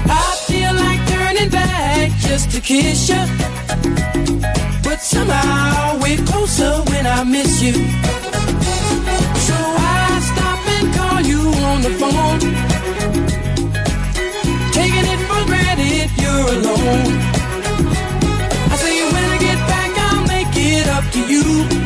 I 0.09 0.36
feel 0.47 0.72
like 0.74 1.01
turning 1.09 1.51
back 1.51 2.11
just 2.18 2.51
to 2.53 2.61
kiss 2.61 3.09
you. 3.09 3.22
But 4.82 5.01
somehow 5.01 5.99
we're 6.03 6.22
closer 6.24 6.72
when 6.90 7.07
I 7.07 7.24
miss 7.24 7.62
you. 7.62 7.74
So 9.47 9.57
I 9.57 10.20
stop 10.30 10.61
and 10.76 10.94
call 10.94 11.20
you 11.22 11.42
on 11.70 11.78
the 11.82 11.92
phone. 12.01 12.40
Taking 14.72 15.07
it 15.14 15.20
for 15.28 15.42
granted 15.51 16.11
you're 16.22 16.49
alone. 16.57 17.12
I 18.72 18.76
say 18.76 18.97
when 19.12 19.24
I 19.34 19.38
get 19.38 19.59
back, 19.72 19.90
I'll 20.07 20.26
make 20.26 20.55
it 20.55 20.86
up 20.88 21.05
to 21.12 21.20
you. 21.32 21.86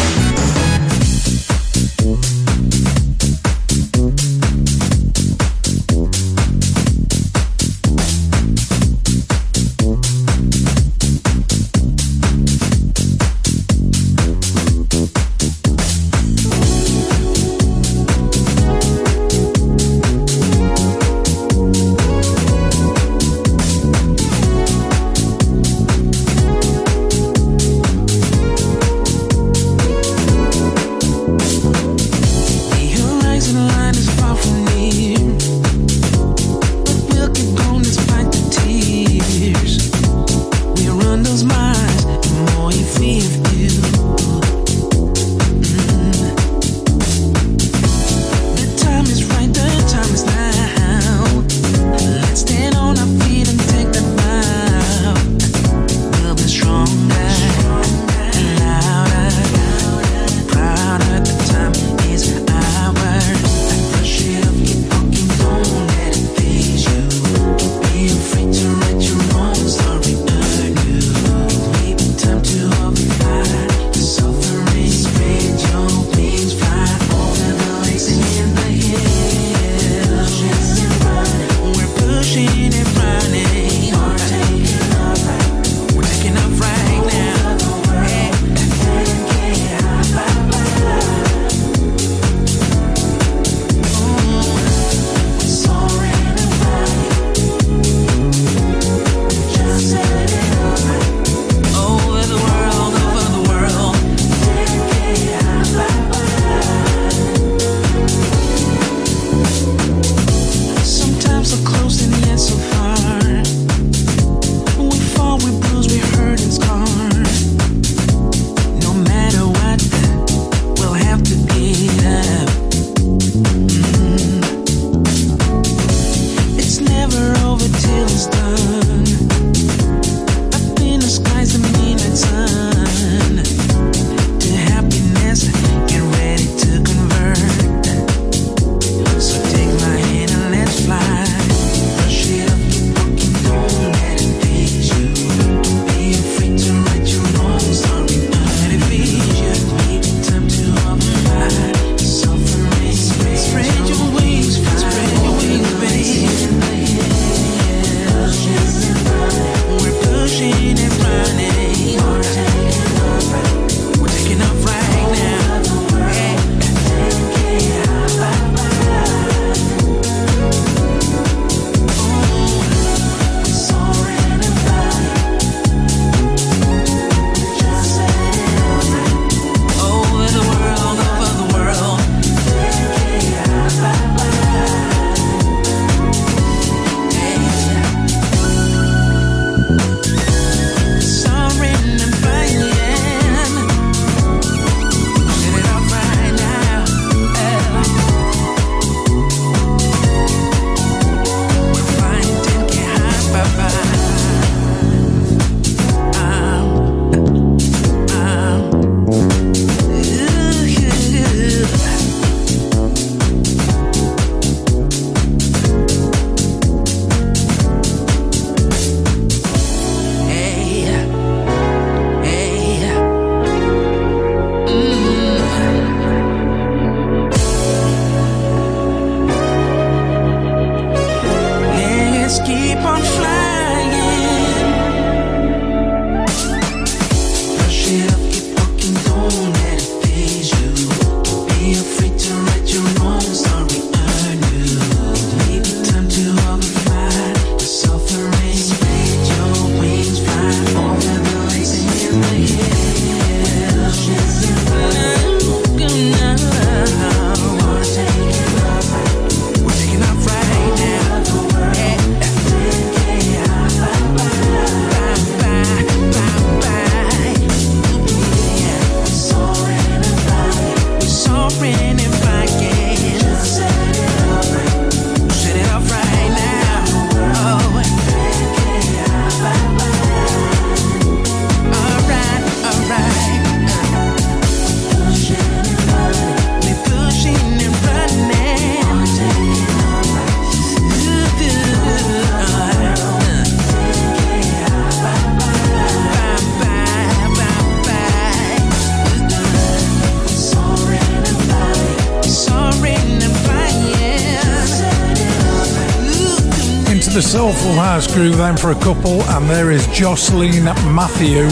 the 307.13 307.21
Soulful 307.21 307.73
House 307.73 308.07
Groove 308.13 308.37
then 308.37 308.55
for 308.55 308.71
a 308.71 308.75
couple, 308.75 309.21
and 309.23 309.49
there 309.49 309.69
is 309.69 309.85
Jocelyn 309.87 310.63
Matthew, 310.95 311.49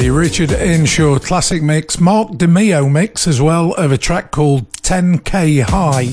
the 0.00 0.08
Richard 0.10 0.50
Earnshaw 0.52 1.18
classic 1.18 1.62
mix, 1.62 2.00
Mark 2.00 2.28
DeMio 2.30 2.90
mix 2.90 3.26
as 3.26 3.38
well 3.42 3.74
of 3.74 3.92
a 3.92 3.98
track 3.98 4.30
called 4.30 4.70
10K 4.72 5.62
High. 5.62 6.08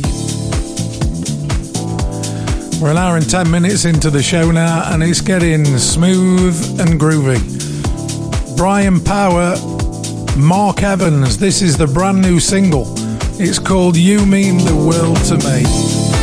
We're 2.82 2.92
an 2.92 2.98
hour 2.98 3.16
and 3.16 3.30
10 3.30 3.50
minutes 3.50 3.86
into 3.86 4.10
the 4.10 4.22
show 4.22 4.52
now, 4.52 4.92
and 4.92 5.02
it's 5.02 5.22
getting 5.22 5.64
smooth 5.78 6.80
and 6.82 7.00
groovy. 7.00 8.58
Brian 8.58 9.00
Power, 9.00 9.56
Mark 10.38 10.84
Evans, 10.84 11.38
this 11.38 11.62
is 11.62 11.78
the 11.78 11.88
brand 11.88 12.22
new 12.22 12.42
single. 12.42 12.86
It's 13.40 13.60
called 13.60 13.96
You 13.96 14.26
Mean 14.26 14.58
the 14.58 14.76
World 14.76 15.18
to 15.28 15.38
Me. 15.48 16.15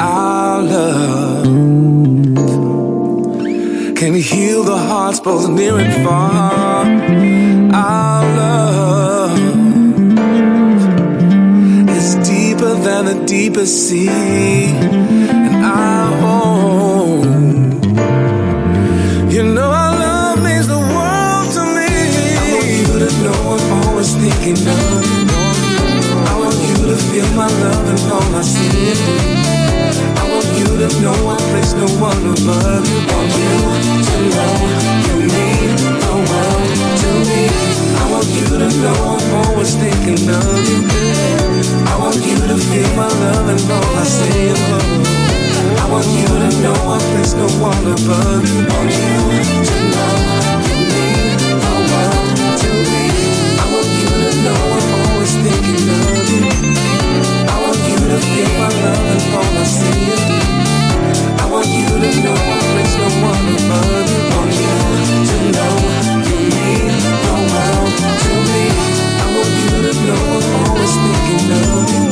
our 0.00 0.62
love. 0.62 1.44
Can 3.96 4.12
heal 4.14 4.62
the 4.64 4.76
hearts 4.76 5.20
both 5.20 5.48
near 5.48 5.78
and 5.78 5.92
far? 6.04 6.84
Our 7.74 8.22
love 8.40 9.38
is 11.96 12.14
deeper 12.28 12.74
than 12.86 13.02
the 13.10 13.24
deepest 13.26 13.88
sea 13.88 14.08
and 14.08 15.64
I 15.64 16.00
hope 16.24 17.24
you 19.32 19.42
know 19.54 19.70
our 19.82 19.94
love 20.04 20.42
means 20.44 20.66
the 20.68 20.82
world 20.94 21.48
to 21.56 21.62
me. 21.76 21.88
I 22.40 22.46
want 22.52 22.68
you 22.80 22.94
to 23.04 23.10
know 23.24 23.40
I'm 23.56 23.66
always 23.88 24.10
thinking 24.14 24.58
of 24.68 24.93
feel 27.14 27.34
my 27.36 27.46
love 27.46 27.86
and 27.86 28.12
all 28.12 28.34
I 28.34 28.42
see 28.42 28.90
in 28.90 28.98
you. 29.06 29.18
I 30.18 30.24
want 30.34 30.50
you 30.58 30.66
to 30.82 30.88
know 30.98 31.14
I 31.30 31.36
place 31.50 31.72
no 31.74 31.86
one 32.02 32.22
above 32.26 32.86
you. 32.90 33.02
Want 33.14 33.30
you 33.38 33.54
to 34.08 34.18
know 34.34 34.54
you 35.06 35.16
mean 35.30 35.70
the 36.02 36.14
world 36.26 36.70
to 37.02 37.10
me. 37.28 37.42
I 38.02 38.04
want 38.10 38.26
you 38.34 38.46
to 38.58 38.68
know 38.82 38.98
I'm 39.14 39.30
always 39.46 39.76
thinking 39.76 40.26
of 40.26 40.58
you. 40.66 40.80
I 41.86 41.94
want 42.02 42.18
you 42.18 42.38
to 42.50 42.56
feel 42.58 42.90
my 42.98 43.06
love 43.06 43.46
and 43.46 43.62
all 43.70 43.94
I 43.94 44.02
say 44.02 44.50
is 44.50 44.62
love. 44.74 45.06
I 45.82 45.86
want 45.92 46.08
you 46.18 46.26
to 46.26 46.50
know 46.66 46.78
I 46.94 46.98
place 46.98 47.34
no 47.34 47.46
one 47.62 47.84
above 47.94 48.42
you. 48.42 48.58
Want 48.74 48.90
you 48.90 49.14
to 49.70 49.78
know 49.94 50.14
you 50.66 50.76
mean 50.90 51.38
the 51.62 51.74
world 51.90 52.58
to 52.62 52.70
me. 52.90 53.04
I 53.62 53.66
want 53.70 53.90
you 54.02 54.10
to 54.24 54.32
know 54.42 54.62
I'm 54.78 54.90
always 55.06 55.34
thinking 55.46 55.88
of 55.94 56.26
you. 56.34 56.93
I 58.14 58.16
want 58.16 58.30
you 58.30 58.38
to 58.38 58.46
feel 58.46 58.54
my 58.62 58.70
love 58.78 59.10
and 59.10 59.26
I 61.34 61.50
want 61.50 61.66
you 61.66 61.82
to 61.82 62.10
know 62.22 62.38
one 63.26 63.46
above. 63.58 64.06
Want 64.38 64.54
you 64.54 64.70
oh, 64.70 65.26
to 65.26 65.38
know 65.50 65.74
you 66.22 66.38
mean 66.46 66.94
the 66.94 67.34
world 67.50 67.90
to 68.22 68.34
me. 68.46 68.70
I 68.70 69.26
want 69.34 69.50
you 69.58 69.74
to 69.82 69.92
know 70.06 70.30
I'm 70.30 70.54
always 70.62 70.94
thinking 70.94 71.58
of 71.58 71.90
you. 71.90 72.06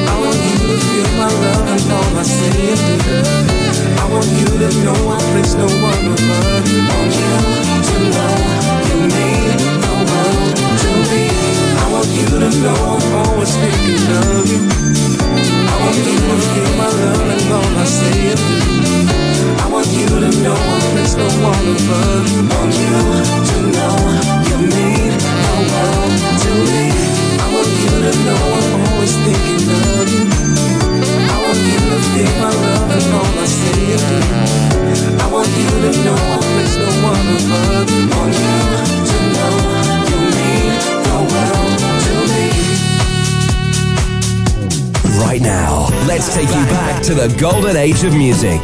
I 0.00 0.16
want 0.16 0.40
you 0.48 0.56
to 0.64 0.76
feel 0.80 1.08
my 1.20 1.28
love 1.28 1.68
and 1.68 1.84
I 4.00 4.08
want 4.08 4.32
you 4.32 4.48
to 4.48 4.68
know 4.80 4.96
one 5.84 6.08
above. 6.08 6.64
Want 6.88 7.12
you 7.12 7.36
oh, 7.36 7.68
to 7.84 7.96
know 8.16 8.32
you 8.88 8.96
mean 9.12 9.60
the 9.76 9.92
world 10.08 10.56
to 10.56 10.90
me. 11.12 11.28
I 11.76 11.92
want 11.92 12.08
you 12.16 12.26
to 12.32 12.48
know 12.64 12.80
I'm 12.96 13.12
always 13.28 13.52
thinking 13.60 14.08
of 14.08 14.48
you. 14.48 14.81
I 15.82 15.84
want 15.84 15.98
you 15.98 16.14
to 16.14 16.36
feel 16.46 16.70
my 16.78 16.86
love 16.86 17.26
and 17.26 17.76
I 17.76 17.84
say 17.84 18.14
you. 18.30 18.38
I 19.58 19.66
want 19.68 19.88
you 19.90 20.06
to 20.06 20.30
know 20.38 20.54
I 20.54 20.78
place 20.94 21.16
no 21.18 21.26
one 21.42 21.66
above 21.74 22.30
you. 22.30 22.46
Want 22.46 22.70
you 22.78 22.94
to 23.50 23.58
know 23.74 23.96
you 24.46 24.56
mean 24.62 25.10
the 25.18 25.54
world 25.74 26.14
to 26.38 26.50
me. 26.70 26.82
I 27.34 27.46
want 27.50 27.72
you 27.82 27.94
to 27.98 28.12
know 28.22 28.42
I'm 28.62 28.94
always 28.94 29.14
thinking 29.26 29.66
of 29.74 30.06
you. 30.06 30.22
I 31.18 31.36
want 31.42 31.62
you 31.66 31.80
to 31.90 31.98
feel 32.14 32.32
my 32.38 32.52
love 32.62 32.90
and 32.94 33.14
all 33.18 33.34
I 33.42 33.46
say 33.50 33.74
you. 33.90 33.98
I 35.18 35.26
want 35.34 35.50
you 35.50 35.66
to 35.66 35.90
know 36.06 36.14
I 36.14 36.38
place 36.46 36.76
no 36.78 36.90
one 37.10 37.26
above 37.42 37.90
you. 37.90 38.06
Want 38.06 38.34
you 38.38 38.91
Right 45.22 45.40
now, 45.40 45.86
let's 46.06 46.34
take 46.34 46.48
you 46.48 46.64
back 46.66 47.02
to 47.04 47.14
the 47.14 47.28
golden 47.38 47.76
age 47.76 48.02
of 48.02 48.12
music. 48.12 48.60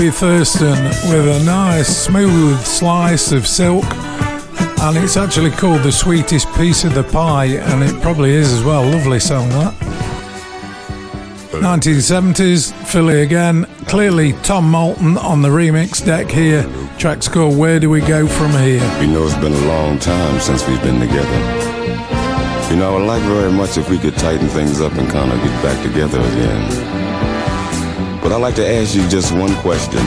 Bobby 0.00 0.10
Thurston 0.10 0.82
with 1.10 1.28
a 1.28 1.44
nice 1.44 2.04
smooth 2.04 2.58
slice 2.64 3.32
of 3.32 3.46
silk, 3.46 3.84
and 3.84 4.96
it's 4.96 5.18
actually 5.18 5.50
called 5.50 5.82
The 5.82 5.92
Sweetest 5.92 6.50
Piece 6.54 6.84
of 6.84 6.94
the 6.94 7.02
Pie, 7.02 7.58
and 7.58 7.84
it 7.84 8.00
probably 8.00 8.30
is 8.30 8.50
as 8.50 8.64
well. 8.64 8.82
Lovely 8.82 9.20
song, 9.20 9.50
that. 9.50 9.74
1970s, 11.50 12.72
Philly 12.86 13.20
again. 13.20 13.66
Clearly, 13.88 14.32
Tom 14.42 14.70
Moulton 14.70 15.18
on 15.18 15.42
the 15.42 15.50
remix 15.50 16.02
deck 16.02 16.30
here. 16.30 16.62
Track 16.96 17.22
score 17.22 17.54
Where 17.54 17.78
Do 17.78 17.90
We 17.90 18.00
Go 18.00 18.26
From 18.26 18.52
Here? 18.52 18.82
You 19.02 19.08
know, 19.08 19.24
it's 19.24 19.34
been 19.34 19.52
a 19.52 19.66
long 19.66 19.98
time 19.98 20.40
since 20.40 20.66
we've 20.66 20.82
been 20.82 20.98
together. 20.98 21.40
You 22.70 22.76
know, 22.76 22.94
I 22.94 22.98
would 22.98 23.06
like 23.06 23.22
very 23.24 23.52
much 23.52 23.76
if 23.76 23.90
we 23.90 23.98
could 23.98 24.16
tighten 24.16 24.48
things 24.48 24.80
up 24.80 24.94
and 24.94 25.06
kind 25.10 25.30
of 25.30 25.38
get 25.42 25.62
back 25.62 25.82
together 25.84 26.20
again. 26.20 26.99
But 28.22 28.32
I'd 28.32 28.40
like 28.40 28.54
to 28.56 28.66
ask 28.66 28.94
you 28.94 29.08
just 29.08 29.32
one 29.32 29.54
question. 29.56 29.98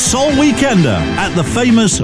Soul 0.00 0.30
Weekender 0.32 0.96
at 1.18 1.34
the 1.36 1.44
famous 1.44 2.00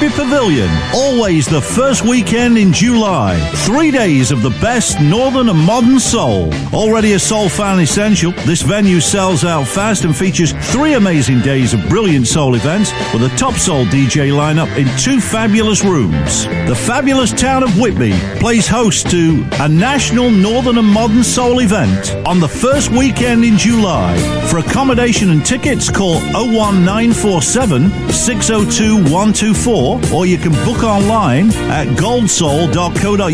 Whitby 0.00 0.14
Pavilion. 0.14 0.70
Always 0.94 1.46
the 1.46 1.62
first 1.62 2.02
weekend 2.02 2.58
in 2.58 2.70
July. 2.70 3.38
Three 3.64 3.90
days 3.90 4.30
of 4.30 4.42
the 4.42 4.50
best 4.60 5.00
Northern 5.00 5.48
and 5.48 5.58
Modern 5.58 5.98
Soul. 5.98 6.52
Already 6.74 7.14
a 7.14 7.18
soul 7.18 7.48
fan 7.48 7.80
essential, 7.80 8.32
this 8.44 8.60
venue 8.60 9.00
sells 9.00 9.42
out 9.42 9.66
fast 9.66 10.04
and 10.04 10.14
features 10.14 10.52
three 10.70 10.94
amazing 10.94 11.40
days 11.40 11.72
of 11.72 11.88
brilliant 11.88 12.26
soul 12.26 12.56
events 12.56 12.92
with 13.14 13.22
a 13.22 13.34
top 13.38 13.54
soul 13.54 13.86
DJ 13.86 14.32
lineup 14.32 14.68
in 14.76 14.86
two 14.98 15.18
fabulous 15.18 15.82
rooms. 15.82 16.44
The 16.68 16.76
fabulous 16.76 17.32
town 17.32 17.62
of 17.62 17.78
Whitby 17.78 18.12
plays 18.38 18.68
host 18.68 19.10
to 19.12 19.46
a 19.60 19.68
national 19.68 20.30
Northern 20.30 20.76
and 20.76 20.88
Modern 20.88 21.24
Soul 21.24 21.60
event 21.60 22.12
on 22.26 22.38
the 22.38 22.48
first 22.48 22.90
weekend 22.90 23.46
in 23.46 23.56
July. 23.56 24.14
For 24.50 24.58
accommodation 24.58 25.30
and 25.30 25.44
tickets, 25.44 25.90
call 25.90 26.16
01947 26.34 28.10
602 28.10 28.96
124 28.96 29.85
or 30.12 30.26
you 30.26 30.38
can 30.38 30.52
book 30.64 30.82
online 30.82 31.50
at 31.70 31.86
goldsoul.co.uk. 31.96 33.26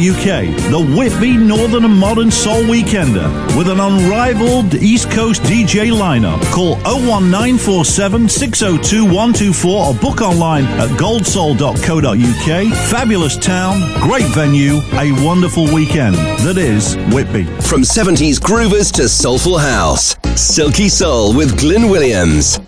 The 0.71 0.97
Whitby 0.97 1.37
Northern 1.37 1.85
and 1.85 1.97
Modern 1.99 2.31
Soul 2.31 2.63
Weekender 2.65 3.29
with 3.57 3.69
an 3.69 3.81
unrivaled 3.81 4.75
East 4.75 5.11
Coast 5.11 5.43
DJ 5.43 5.91
lineup. 5.93 6.41
Call 6.53 6.77
01947 6.85 8.29
602 8.29 9.05
124 9.05 9.87
or 9.87 9.95
book 9.95 10.21
online 10.21 10.65
at 10.65 10.89
goldsoul.co.uk. 10.91 12.77
Fabulous 12.91 13.37
town, 13.37 13.81
great 14.01 14.27
venue, 14.35 14.81
a 14.95 15.13
wonderful 15.25 15.65
weekend. 15.73 16.15
That 16.47 16.59
is 16.59 16.97
Whitby. 17.15 17.45
From 17.63 17.83
70s 17.83 18.39
groovers 18.39 18.93
to 18.93 19.09
soulful 19.09 19.59
house. 19.59 20.17
Silky 20.37 20.89
Soul 20.89 21.35
with 21.35 21.59
Glyn 21.59 21.89
Williams. 21.89 22.59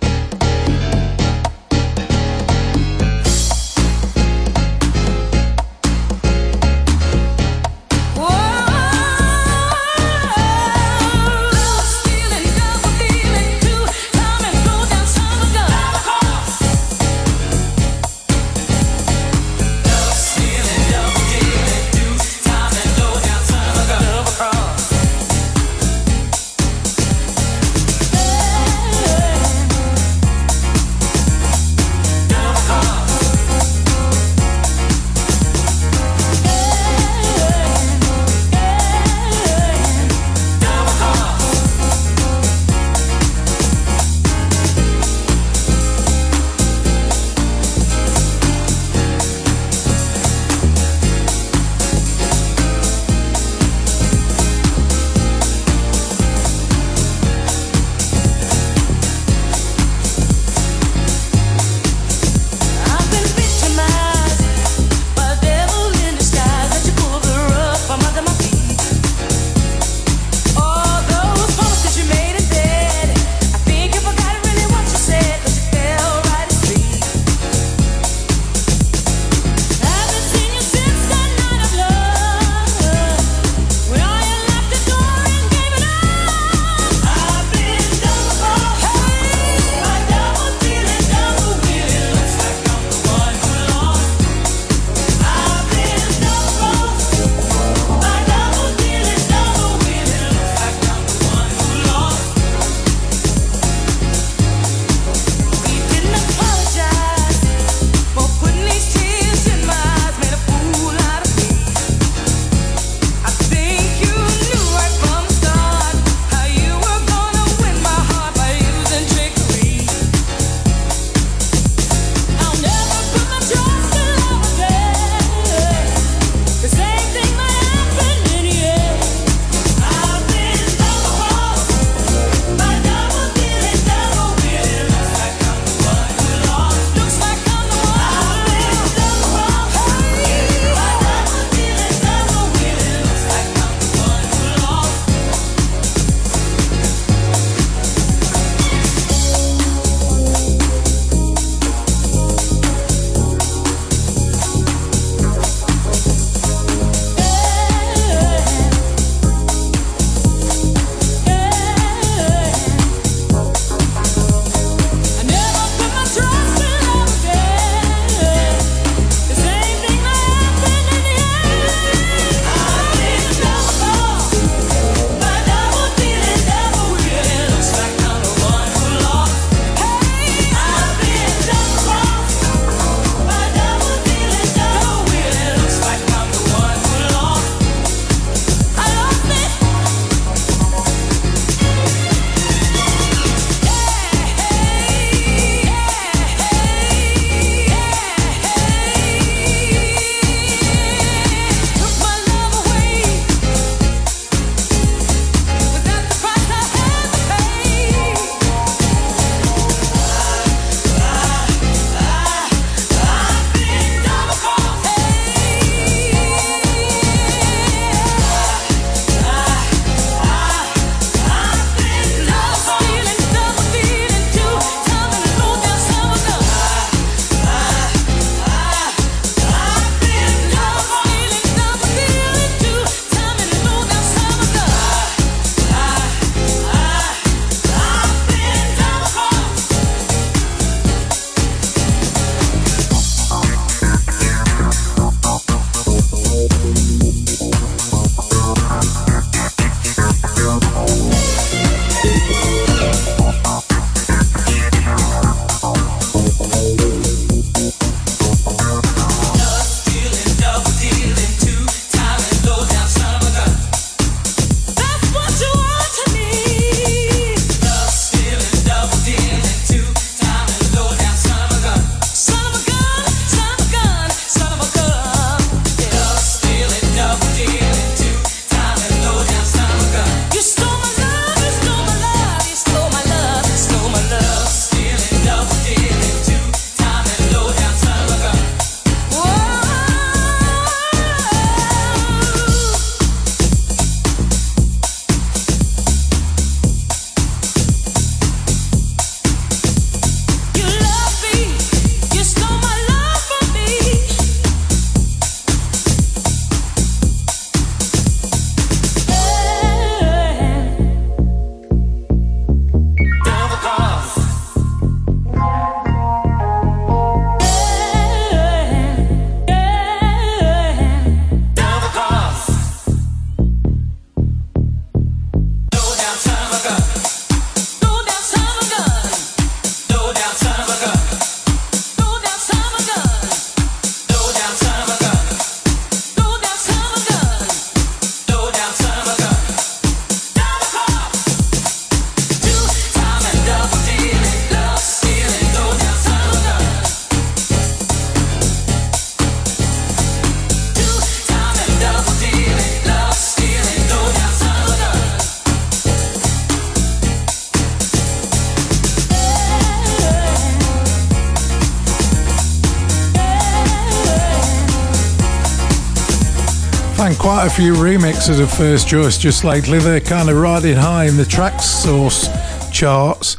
quite 367.44 367.52
a 367.52 367.56
few 367.56 367.74
remixes 367.74 368.40
of 368.40 368.50
First 368.50 368.88
Choice 368.88 369.18
just 369.18 369.44
lately. 369.44 369.78
They're 369.78 370.00
kind 370.00 370.30
of 370.30 370.36
riding 370.36 370.76
high 370.76 371.04
in 371.04 371.18
the 371.18 371.24
Traxsource 371.24 372.30
charts. 372.72 373.36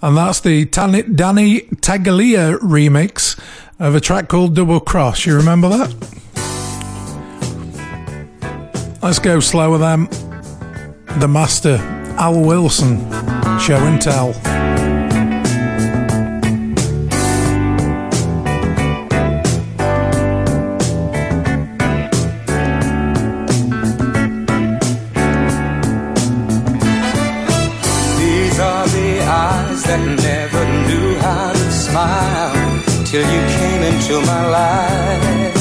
And 0.00 0.16
that's 0.16 0.38
the 0.38 0.66
Tan- 0.66 1.16
Danny 1.16 1.62
Tenaglia 1.62 2.56
remix 2.58 3.36
of 3.80 3.96
a 3.96 4.00
track 4.00 4.28
called 4.28 4.54
Double 4.54 4.78
Cross. 4.78 5.26
You 5.26 5.34
remember 5.34 5.68
that? 5.70 5.92
Let's 9.02 9.18
go 9.18 9.40
slower 9.40 9.78
then. 9.78 10.04
The 11.18 11.26
master, 11.28 11.78
Al 12.16 12.40
Wilson, 12.40 12.98
show 13.58 13.78
and 13.78 14.00
tell. 14.00 14.87
till 33.10 33.22
you 33.22 33.42
came 33.56 33.82
into 33.82 34.20
my 34.20 34.44
life. 34.48 35.56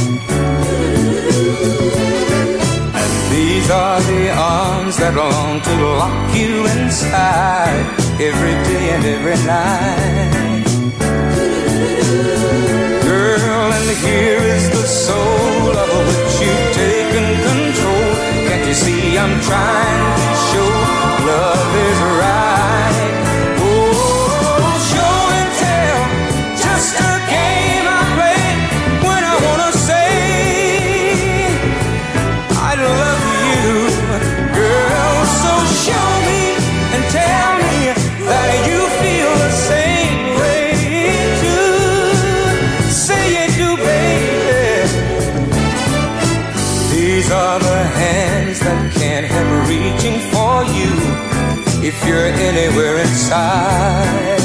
And 2.99 3.11
these 3.32 3.69
are 3.72 4.02
the 4.02 4.36
arms 4.36 4.98
that 4.98 5.15
long 5.15 5.61
to 5.61 5.74
lock 6.02 6.36
you 6.36 6.65
inside 6.76 7.86
every 8.19 8.56
day 8.68 8.86
and 8.95 9.06
every 9.15 9.40
night. 9.48 10.68
Girl, 13.07 13.72
and 13.78 13.90
here 14.06 14.41
is 14.56 14.69
the 14.69 14.86
soul 15.06 15.72
of 15.86 15.90
which 16.07 16.34
you've 16.44 16.68
taken 16.84 17.26
control. 17.48 18.10
Can't 18.48 18.68
you 18.68 18.74
see 18.74 19.18
I'm 19.18 19.40
trying? 19.40 19.97
you're 52.08 52.32
anywhere 52.50 52.98
inside. 52.98 54.40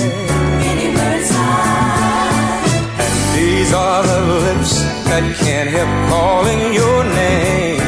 Anywhere 0.72 1.12
inside. 1.18 2.66
And 3.05 3.14
these 3.39 3.72
are 3.72 4.02
the 4.02 4.20
lips 4.47 4.82
that 5.10 5.24
can't 5.44 5.70
help 5.70 5.93
calling 6.10 6.74
your 6.74 7.05
name 7.05 7.80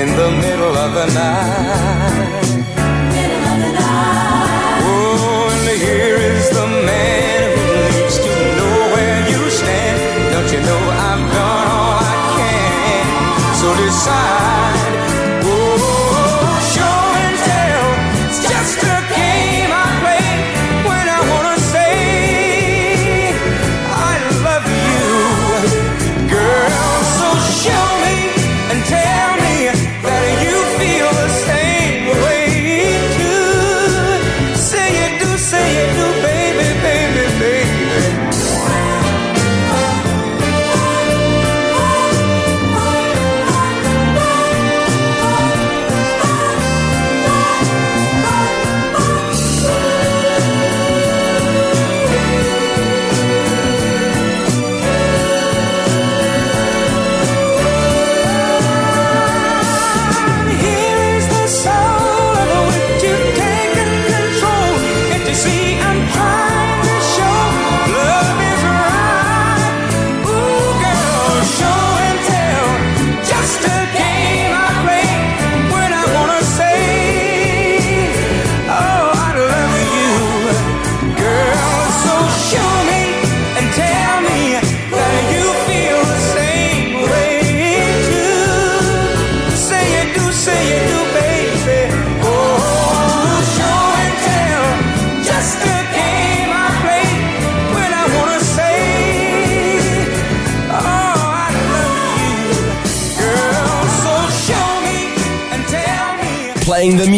in 0.00 0.08
the 0.20 0.30
middle 0.44 0.76
of 0.76 0.90
the 0.94 1.06
night. 1.14 2.01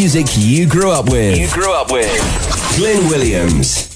music 0.05 0.27
you 0.37 0.69
grew 0.69 0.91
up 0.91 1.09
with. 1.09 1.39
You 1.39 1.49
grew 1.49 1.73
up 1.73 1.91
with. 1.91 2.07
Glyn 2.77 3.09
Williams. 3.09 3.94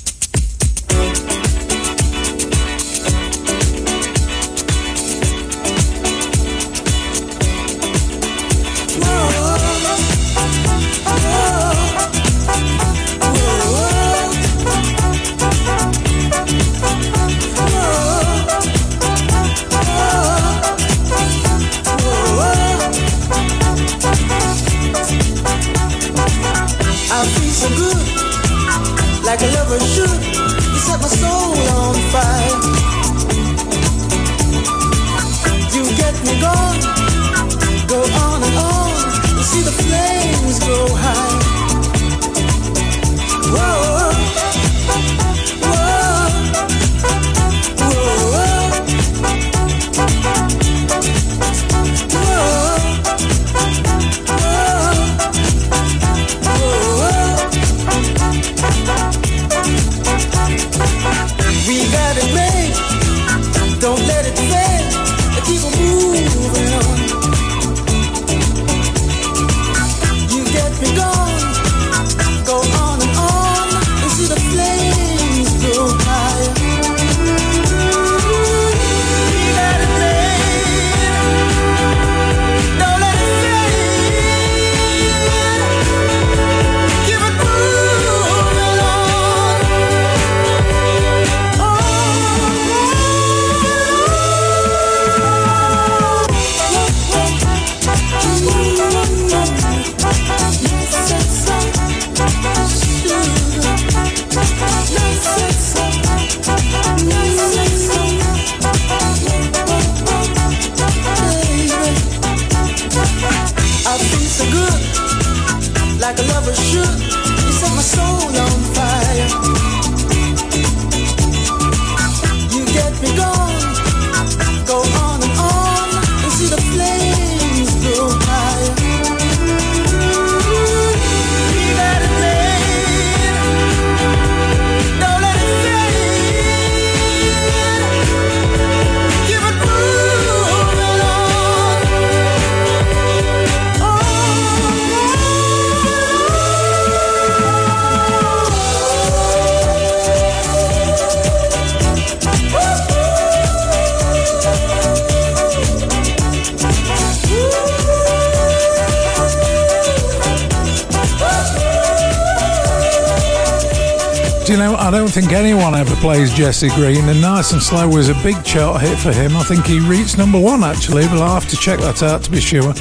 think 165.21 165.33
anyone 165.33 165.75
ever 165.75 165.97
plays 165.97 166.33
Jesse 166.33 166.69
Green, 166.77 167.09
and 167.09 167.21
Nice 167.21 167.53
and 167.53 167.61
Slow 167.61 167.89
was 167.89 168.09
a 168.09 168.15
big 168.23 168.41
chart 168.45 168.81
hit 168.81 168.97
for 168.99 169.13
him. 169.13 169.37
I 169.37 169.43
think 169.43 169.67
he 169.67 169.81
reached 169.81 170.17
number 170.17 170.39
one 170.39 170.63
actually, 170.63 171.09
but 171.09 171.19
I'll 171.19 171.35
have 171.35 171.49
to 171.49 171.57
check 171.57 171.81
that 171.81 172.05
out 172.05 172.23
to 172.23 172.31
be 172.31 172.39
sure. 172.41 172.73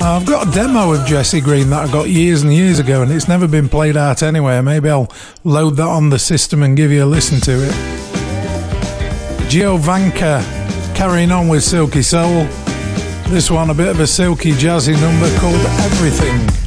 Uh, 0.00 0.16
I've 0.16 0.24
got 0.24 0.48
a 0.48 0.50
demo 0.52 0.94
of 0.94 1.06
Jesse 1.06 1.42
Green 1.42 1.68
that 1.70 1.86
I 1.86 1.92
got 1.92 2.08
years 2.08 2.42
and 2.42 2.54
years 2.54 2.78
ago, 2.78 3.02
and 3.02 3.12
it's 3.12 3.28
never 3.28 3.46
been 3.46 3.68
played 3.68 3.94
out 3.94 4.22
anywhere. 4.22 4.62
Maybe 4.62 4.88
I'll 4.88 5.12
load 5.44 5.76
that 5.76 5.86
on 5.86 6.08
the 6.08 6.18
system 6.18 6.62
and 6.62 6.78
give 6.78 6.90
you 6.90 7.04
a 7.04 7.06
listen 7.06 7.40
to 7.42 7.52
it. 7.52 7.74
Giovanca 9.50 10.42
carrying 10.94 11.30
on 11.30 11.46
with 11.46 11.62
Silky 11.62 12.00
Soul. 12.00 12.44
This 13.28 13.50
one, 13.50 13.68
a 13.68 13.74
bit 13.74 13.88
of 13.88 14.00
a 14.00 14.06
silky 14.06 14.52
jazzy 14.52 14.98
number 14.98 15.28
called 15.40 15.60
Everything. 15.84 16.65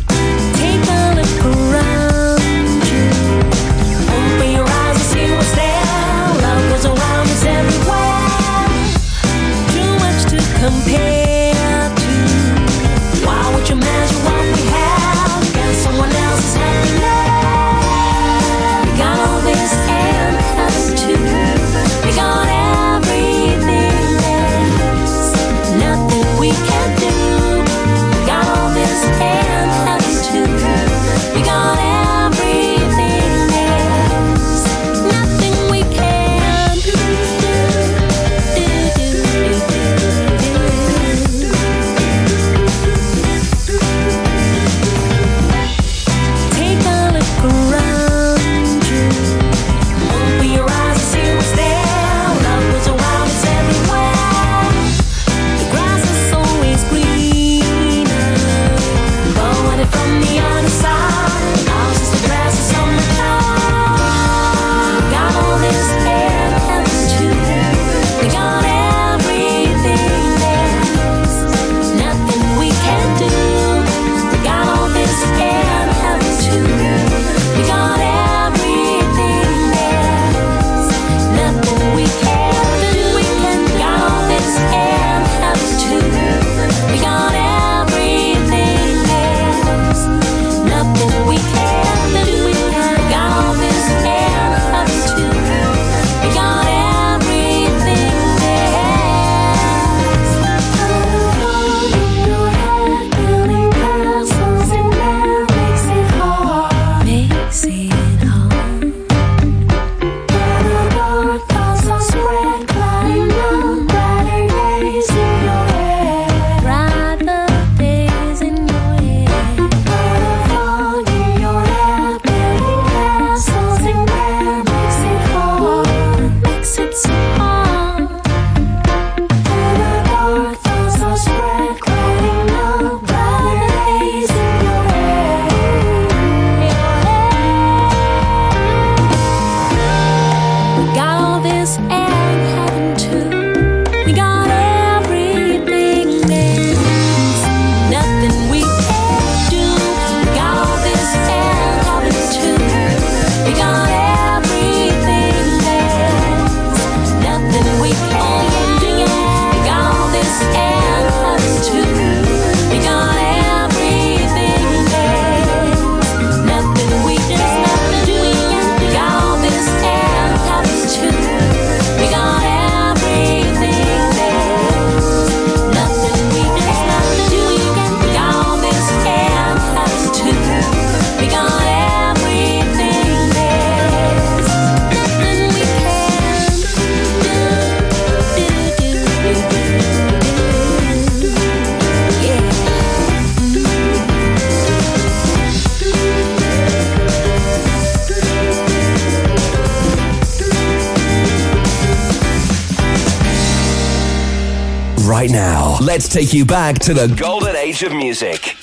Let's 205.99 206.07
take 206.07 206.33
you 206.33 206.45
back 206.45 206.79
to 206.83 206.93
the 206.93 207.13
golden 207.13 207.57
age 207.57 207.83
of 207.83 207.91
music. 207.91 208.58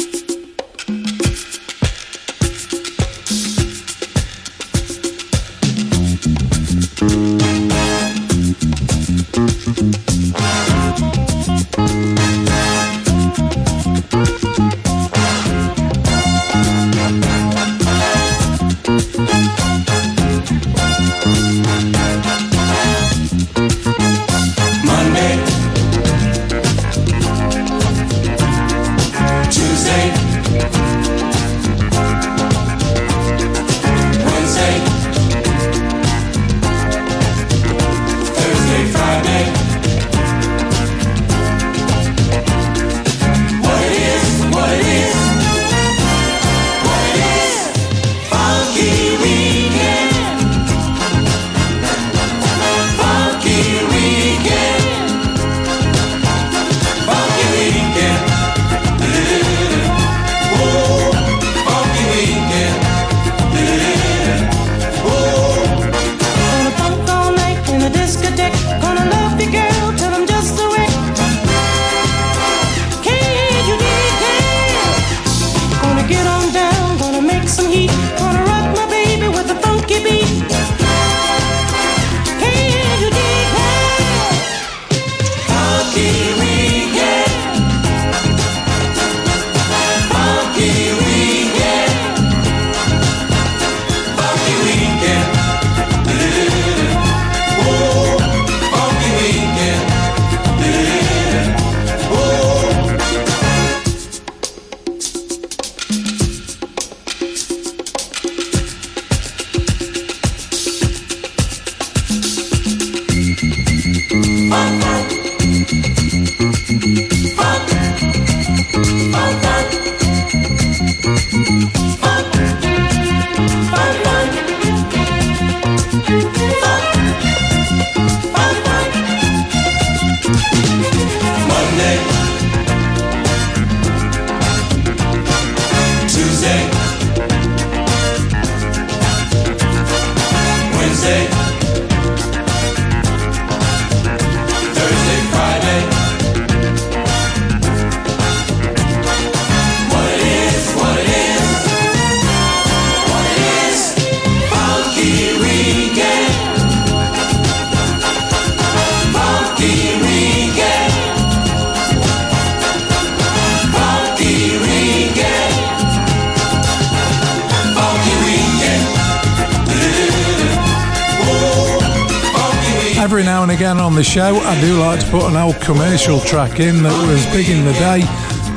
now 175.53 175.59
commercial 175.61 176.21
track 176.21 176.61
in 176.61 176.83
that 176.83 177.09
was 177.09 177.25
big 177.27 177.49
in 177.49 177.65
the 177.65 177.73
day. 177.75 178.01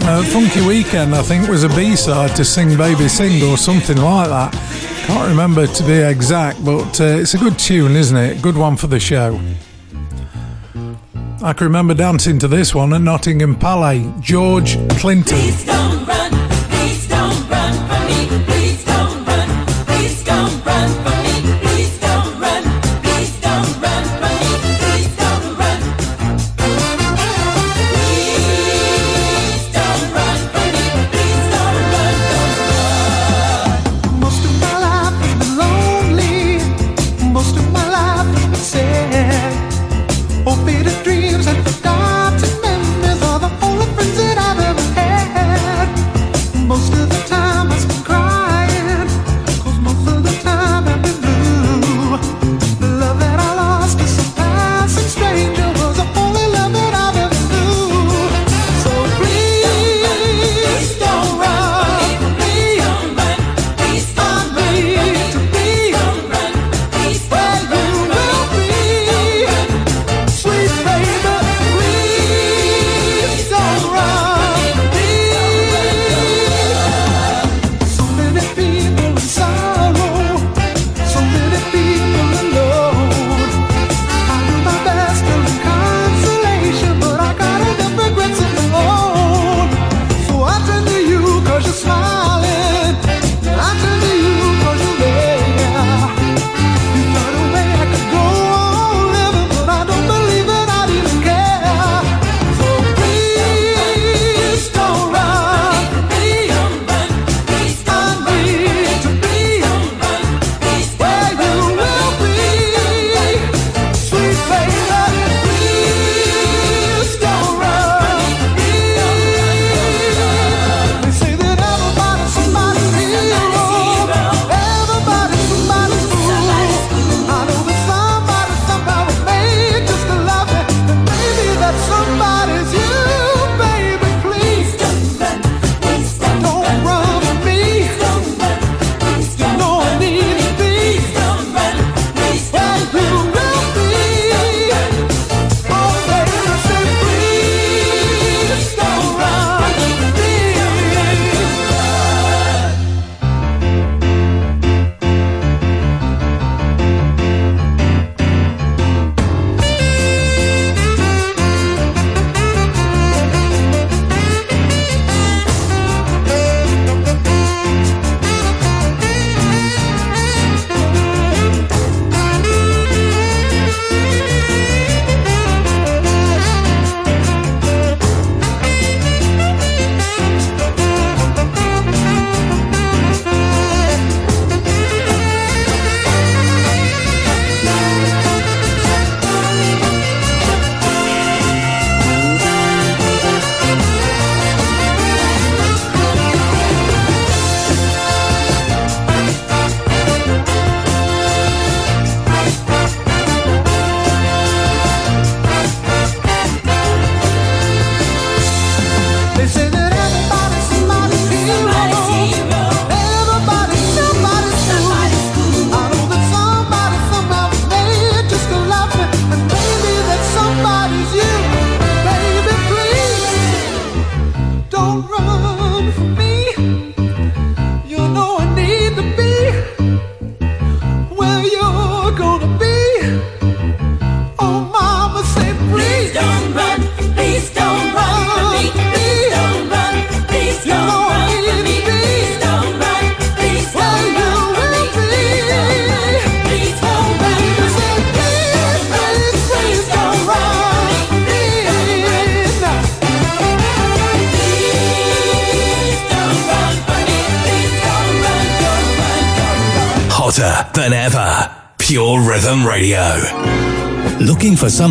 Uh, 0.07 0.23
Funky 0.23 0.65
Weekend, 0.65 1.13
I 1.13 1.21
think, 1.21 1.47
was 1.47 1.63
a 1.63 1.69
B 1.69 1.95
side 1.95 2.35
to 2.35 2.45
Sing 2.45 2.77
Baby 2.77 3.07
Sing 3.07 3.43
or 3.49 3.57
something 3.57 3.97
like 3.97 4.29
that. 4.29 4.53
Can't 5.05 5.27
remember 5.27 5.67
to 5.67 5.83
be 5.83 5.93
exact, 5.93 6.63
but 6.63 6.99
uh, 7.01 7.03
it's 7.03 7.33
a 7.33 7.37
good 7.37 7.57
tune, 7.59 7.95
isn't 7.95 8.15
it? 8.15 8.41
Good 8.41 8.55
one 8.55 8.77
for 8.77 8.87
the 8.87 8.99
show. 8.99 9.39
I 11.41 11.53
can 11.53 11.67
remember 11.67 11.93
dancing 11.93 12.39
to 12.39 12.47
this 12.47 12.75
one 12.75 12.93
at 12.93 13.01
Nottingham 13.01 13.55
Palais. 13.55 14.11
George 14.19 14.77
Clinton. 14.97 15.37
Please 15.37 15.65
don't 15.65 16.05
run, 16.05 16.31
please 16.69 17.07
don't 17.07 17.49
run 17.49 17.73
from 17.87 18.47
me. 18.47 18.59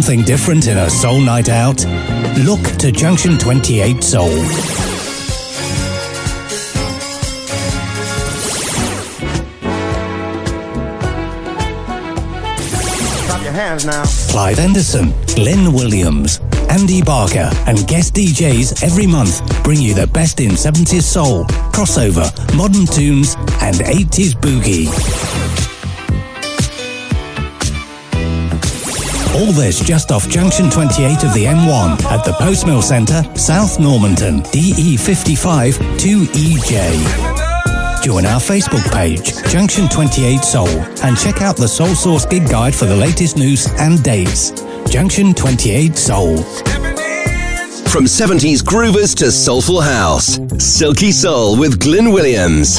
something 0.09 0.25
different 0.25 0.67
in 0.69 0.79
a 0.79 0.89
soul 0.89 1.21
night 1.21 1.51
out? 1.51 1.85
Look 2.39 2.63
to 2.79 2.91
Junction 2.91 3.37
28 3.37 4.03
Soul. 4.03 4.31
Clive 14.31 14.59
Anderson, 14.59 15.13
Glyn 15.35 15.75
Williams, 15.75 16.41
Andy 16.71 17.03
Barker, 17.03 17.51
and 17.67 17.87
guest 17.87 18.15
DJs 18.15 18.83
every 18.83 19.07
month 19.07 19.43
bring 19.63 19.79
you 19.79 19.93
the 19.93 20.07
best 20.07 20.41
in 20.41 20.53
70s 20.53 21.03
soul, 21.03 21.45
crossover, 21.75 22.33
modern 22.57 22.87
tunes, 22.87 23.35
and 23.61 23.77
80s 23.77 24.33
boogie. 24.41 25.38
All 29.39 29.53
this 29.53 29.79
just 29.79 30.11
off 30.11 30.29
junction 30.29 30.69
28 30.69 31.23
of 31.23 31.33
the 31.33 31.45
M1 31.45 32.03
at 32.07 32.25
the 32.25 32.33
Postmill 32.33 32.83
Centre, 32.83 33.23
South 33.37 33.79
Normanton, 33.79 34.39
E 34.53 34.97
DE55 34.97 35.75
2EJ. 35.97 38.03
Join 38.03 38.27
our 38.27 38.41
Facebook 38.41 38.83
page, 38.93 39.33
Junction 39.49 39.89
28 39.89 40.43
Soul, 40.43 40.67
and 41.05 41.17
check 41.17 41.41
out 41.41 41.57
the 41.57 41.69
Soul 41.69 41.95
Source 41.95 42.27
gig 42.27 42.49
guide 42.49 42.75
for 42.75 42.87
the 42.87 42.97
latest 42.97 43.37
news 43.37 43.69
and 43.79 44.03
dates. 44.03 44.51
Junction 44.91 45.33
28 45.33 45.97
Soul. 45.97 46.39
From 47.89 48.07
70s 48.07 48.63
groovers 48.63 49.15
to 49.19 49.31
soulful 49.31 49.81
house, 49.81 50.41
Silky 50.59 51.13
Soul 51.13 51.57
with 51.57 51.79
Glyn 51.79 52.11
Williams. 52.13 52.78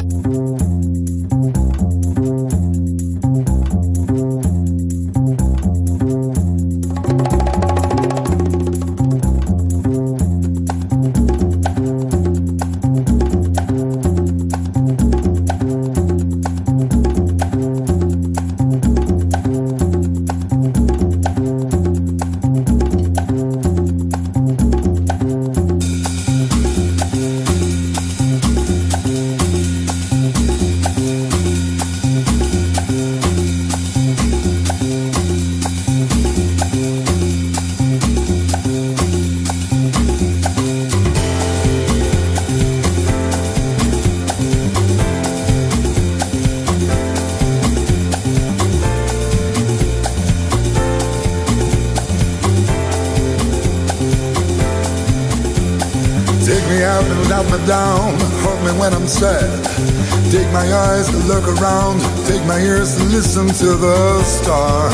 To 63.59 63.75
the 63.75 64.23
stars. 64.23 64.93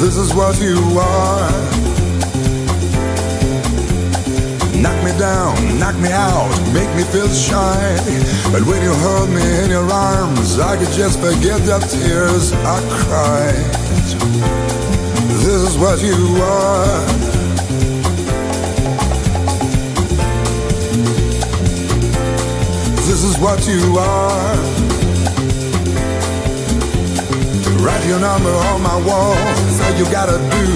This 0.00 0.16
is 0.16 0.34
what 0.34 0.58
you 0.58 0.78
are. 0.98 1.50
Knock 4.80 4.96
me 5.04 5.12
down, 5.18 5.78
knock 5.78 5.96
me 5.96 6.08
out, 6.10 6.48
make 6.72 6.88
me 6.96 7.02
feel 7.12 7.28
shy. 7.28 7.98
But 8.50 8.62
when 8.64 8.80
you 8.80 8.94
hold 8.94 9.28
me 9.28 9.44
in 9.64 9.68
your 9.68 9.84
arms, 9.92 10.58
I 10.58 10.78
could 10.78 10.92
just 10.94 11.20
forget 11.20 11.60
the 11.60 11.78
tears 11.92 12.54
I 12.64 12.80
cried. 13.04 13.72
This 15.44 15.60
is 15.68 15.76
what 15.76 16.00
you 16.02 16.40
are. 16.40 17.04
This 23.04 23.24
is 23.24 23.38
what 23.38 23.68
you 23.68 23.98
are. 23.98 25.05
Write 27.86 28.04
your 28.04 28.18
number 28.18 28.50
on 28.50 28.82
my 28.82 28.96
wall. 29.06 29.36
All 29.84 29.94
you 30.00 30.06
gotta 30.10 30.38
do. 30.56 30.66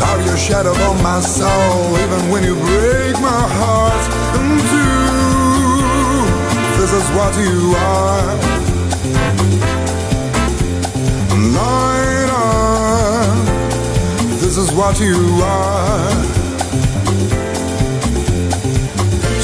Carve 0.00 0.24
your 0.24 0.38
shadow 0.38 0.72
on 0.88 0.96
my 1.02 1.20
soul, 1.20 1.98
even 2.04 2.30
when 2.30 2.42
you 2.42 2.54
break 2.54 3.20
my 3.20 3.42
heart 3.60 4.04
in 4.38 4.48
two. 4.70 4.96
This 6.80 6.92
is 7.00 7.06
what 7.16 7.32
you 7.44 7.76
are. 7.76 8.34
Light. 11.56 12.06
This 14.56 14.56
is 14.56 14.72
what 14.72 14.98
you 14.98 15.18
are. 15.42 16.10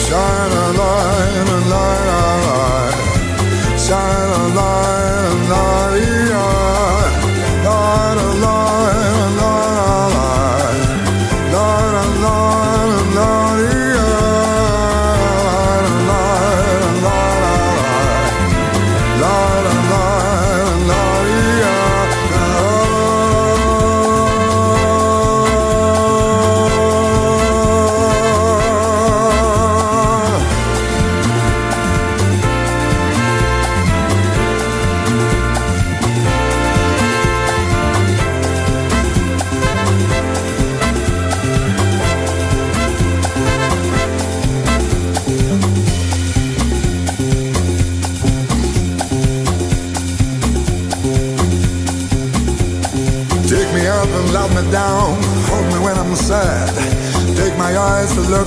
Shine 0.05 0.53
a 0.53 0.67
light, 0.81 1.49
a 1.49 1.61
light, 1.75 2.09
a 2.09 2.25
light. 2.49 2.97
Shine 3.79 4.31
a 4.41 4.45
light, 4.59 5.02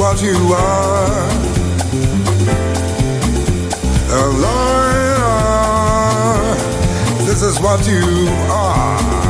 what 0.00 0.22
you 0.22 0.54
are. 0.54 1.28
A 4.08 4.26
liar. 4.44 5.26
This 7.26 7.42
is 7.42 7.60
what 7.60 7.86
you 7.86 8.28
are. 8.50 9.29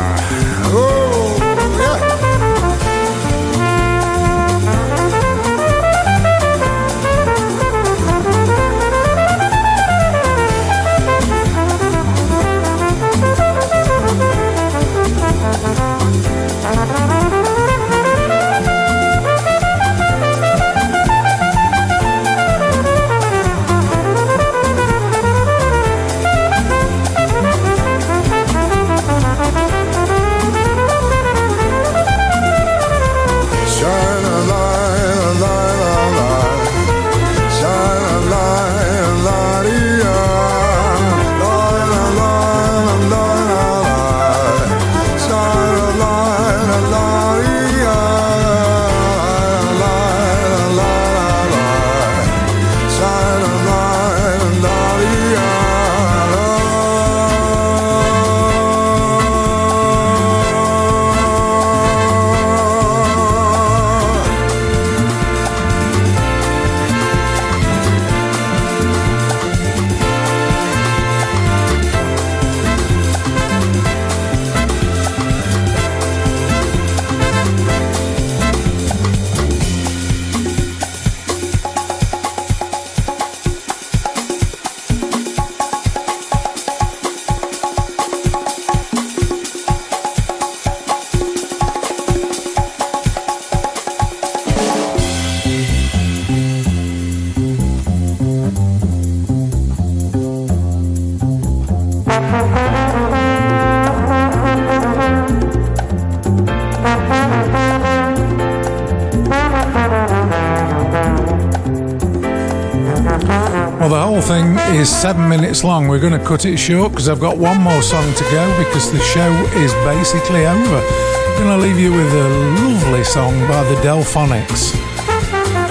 Seven 115.00 115.30
minutes 115.30 115.64
long. 115.64 115.88
We're 115.88 115.98
going 115.98 116.12
to 116.12 116.22
cut 116.22 116.44
it 116.44 116.58
short 116.58 116.92
because 116.92 117.08
I've 117.08 117.20
got 117.20 117.38
one 117.38 117.58
more 117.58 117.80
song 117.80 118.12
to 118.12 118.24
go 118.24 118.58
because 118.58 118.92
the 118.92 118.98
show 118.98 119.32
is 119.54 119.72
basically 119.82 120.44
over. 120.46 120.76
I'm 120.76 121.42
going 121.42 121.58
to 121.58 121.66
leave 121.66 121.78
you 121.78 121.90
with 121.90 122.12
a 122.12 122.28
lovely 122.60 123.02
song 123.04 123.32
by 123.48 123.64
the 123.64 123.76
Delphonics. 123.76 124.78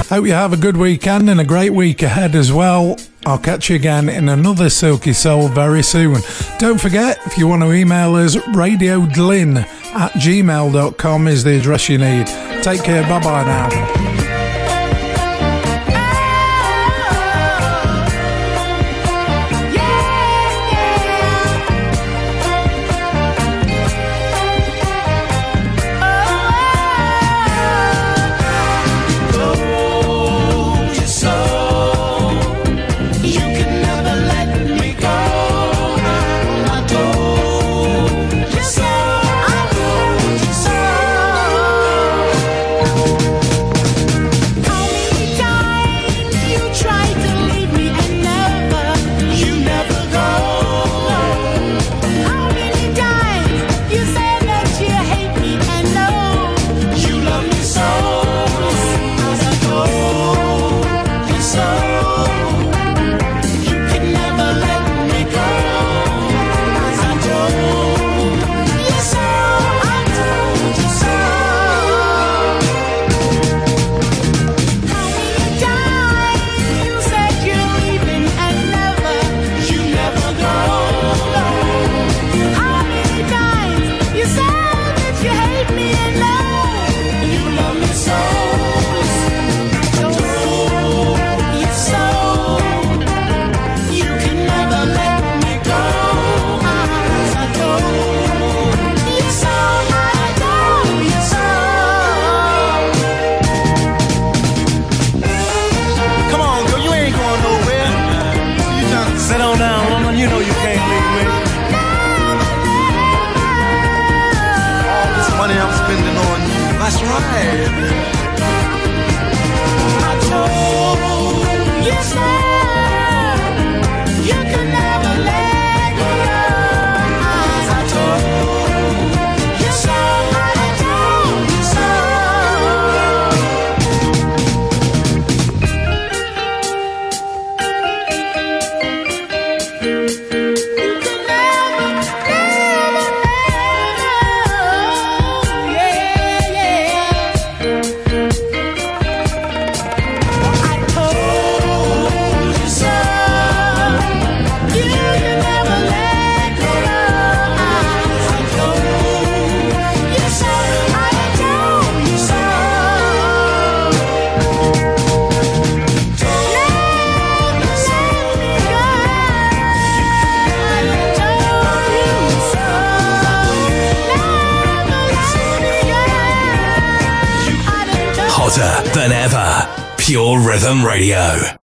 Hope 0.10 0.26
you 0.26 0.32
have 0.32 0.52
a 0.52 0.58
good 0.58 0.78
weekend 0.78 1.30
and 1.30 1.40
a 1.40 1.44
great 1.44 1.72
week 1.74 2.02
ahead 2.02 2.34
as 2.34 2.52
well. 2.52 2.98
I'll 3.24 3.38
catch 3.38 3.70
you 3.70 3.76
again 3.76 4.10
in 4.10 4.30
another 4.30 4.68
Silky 4.68 5.14
Soul 5.14 5.48
very 5.48 5.84
soon. 5.84 6.22
Don't 6.58 6.82
forget, 6.82 7.20
if 7.28 7.38
you 7.38 7.46
want 7.48 7.62
to 7.62 7.72
email 7.72 8.16
us, 8.16 8.36
radiodlin 8.36 9.58
at 9.94 10.12
gmail.com 10.14 11.28
is 11.28 11.44
the 11.44 11.60
address 11.60 11.88
you 11.88 12.00
need. 12.00 12.26
Take 12.64 12.84
care, 12.84 13.04
bye 13.04 13.24
bye 13.24 13.44
now. 13.44 14.09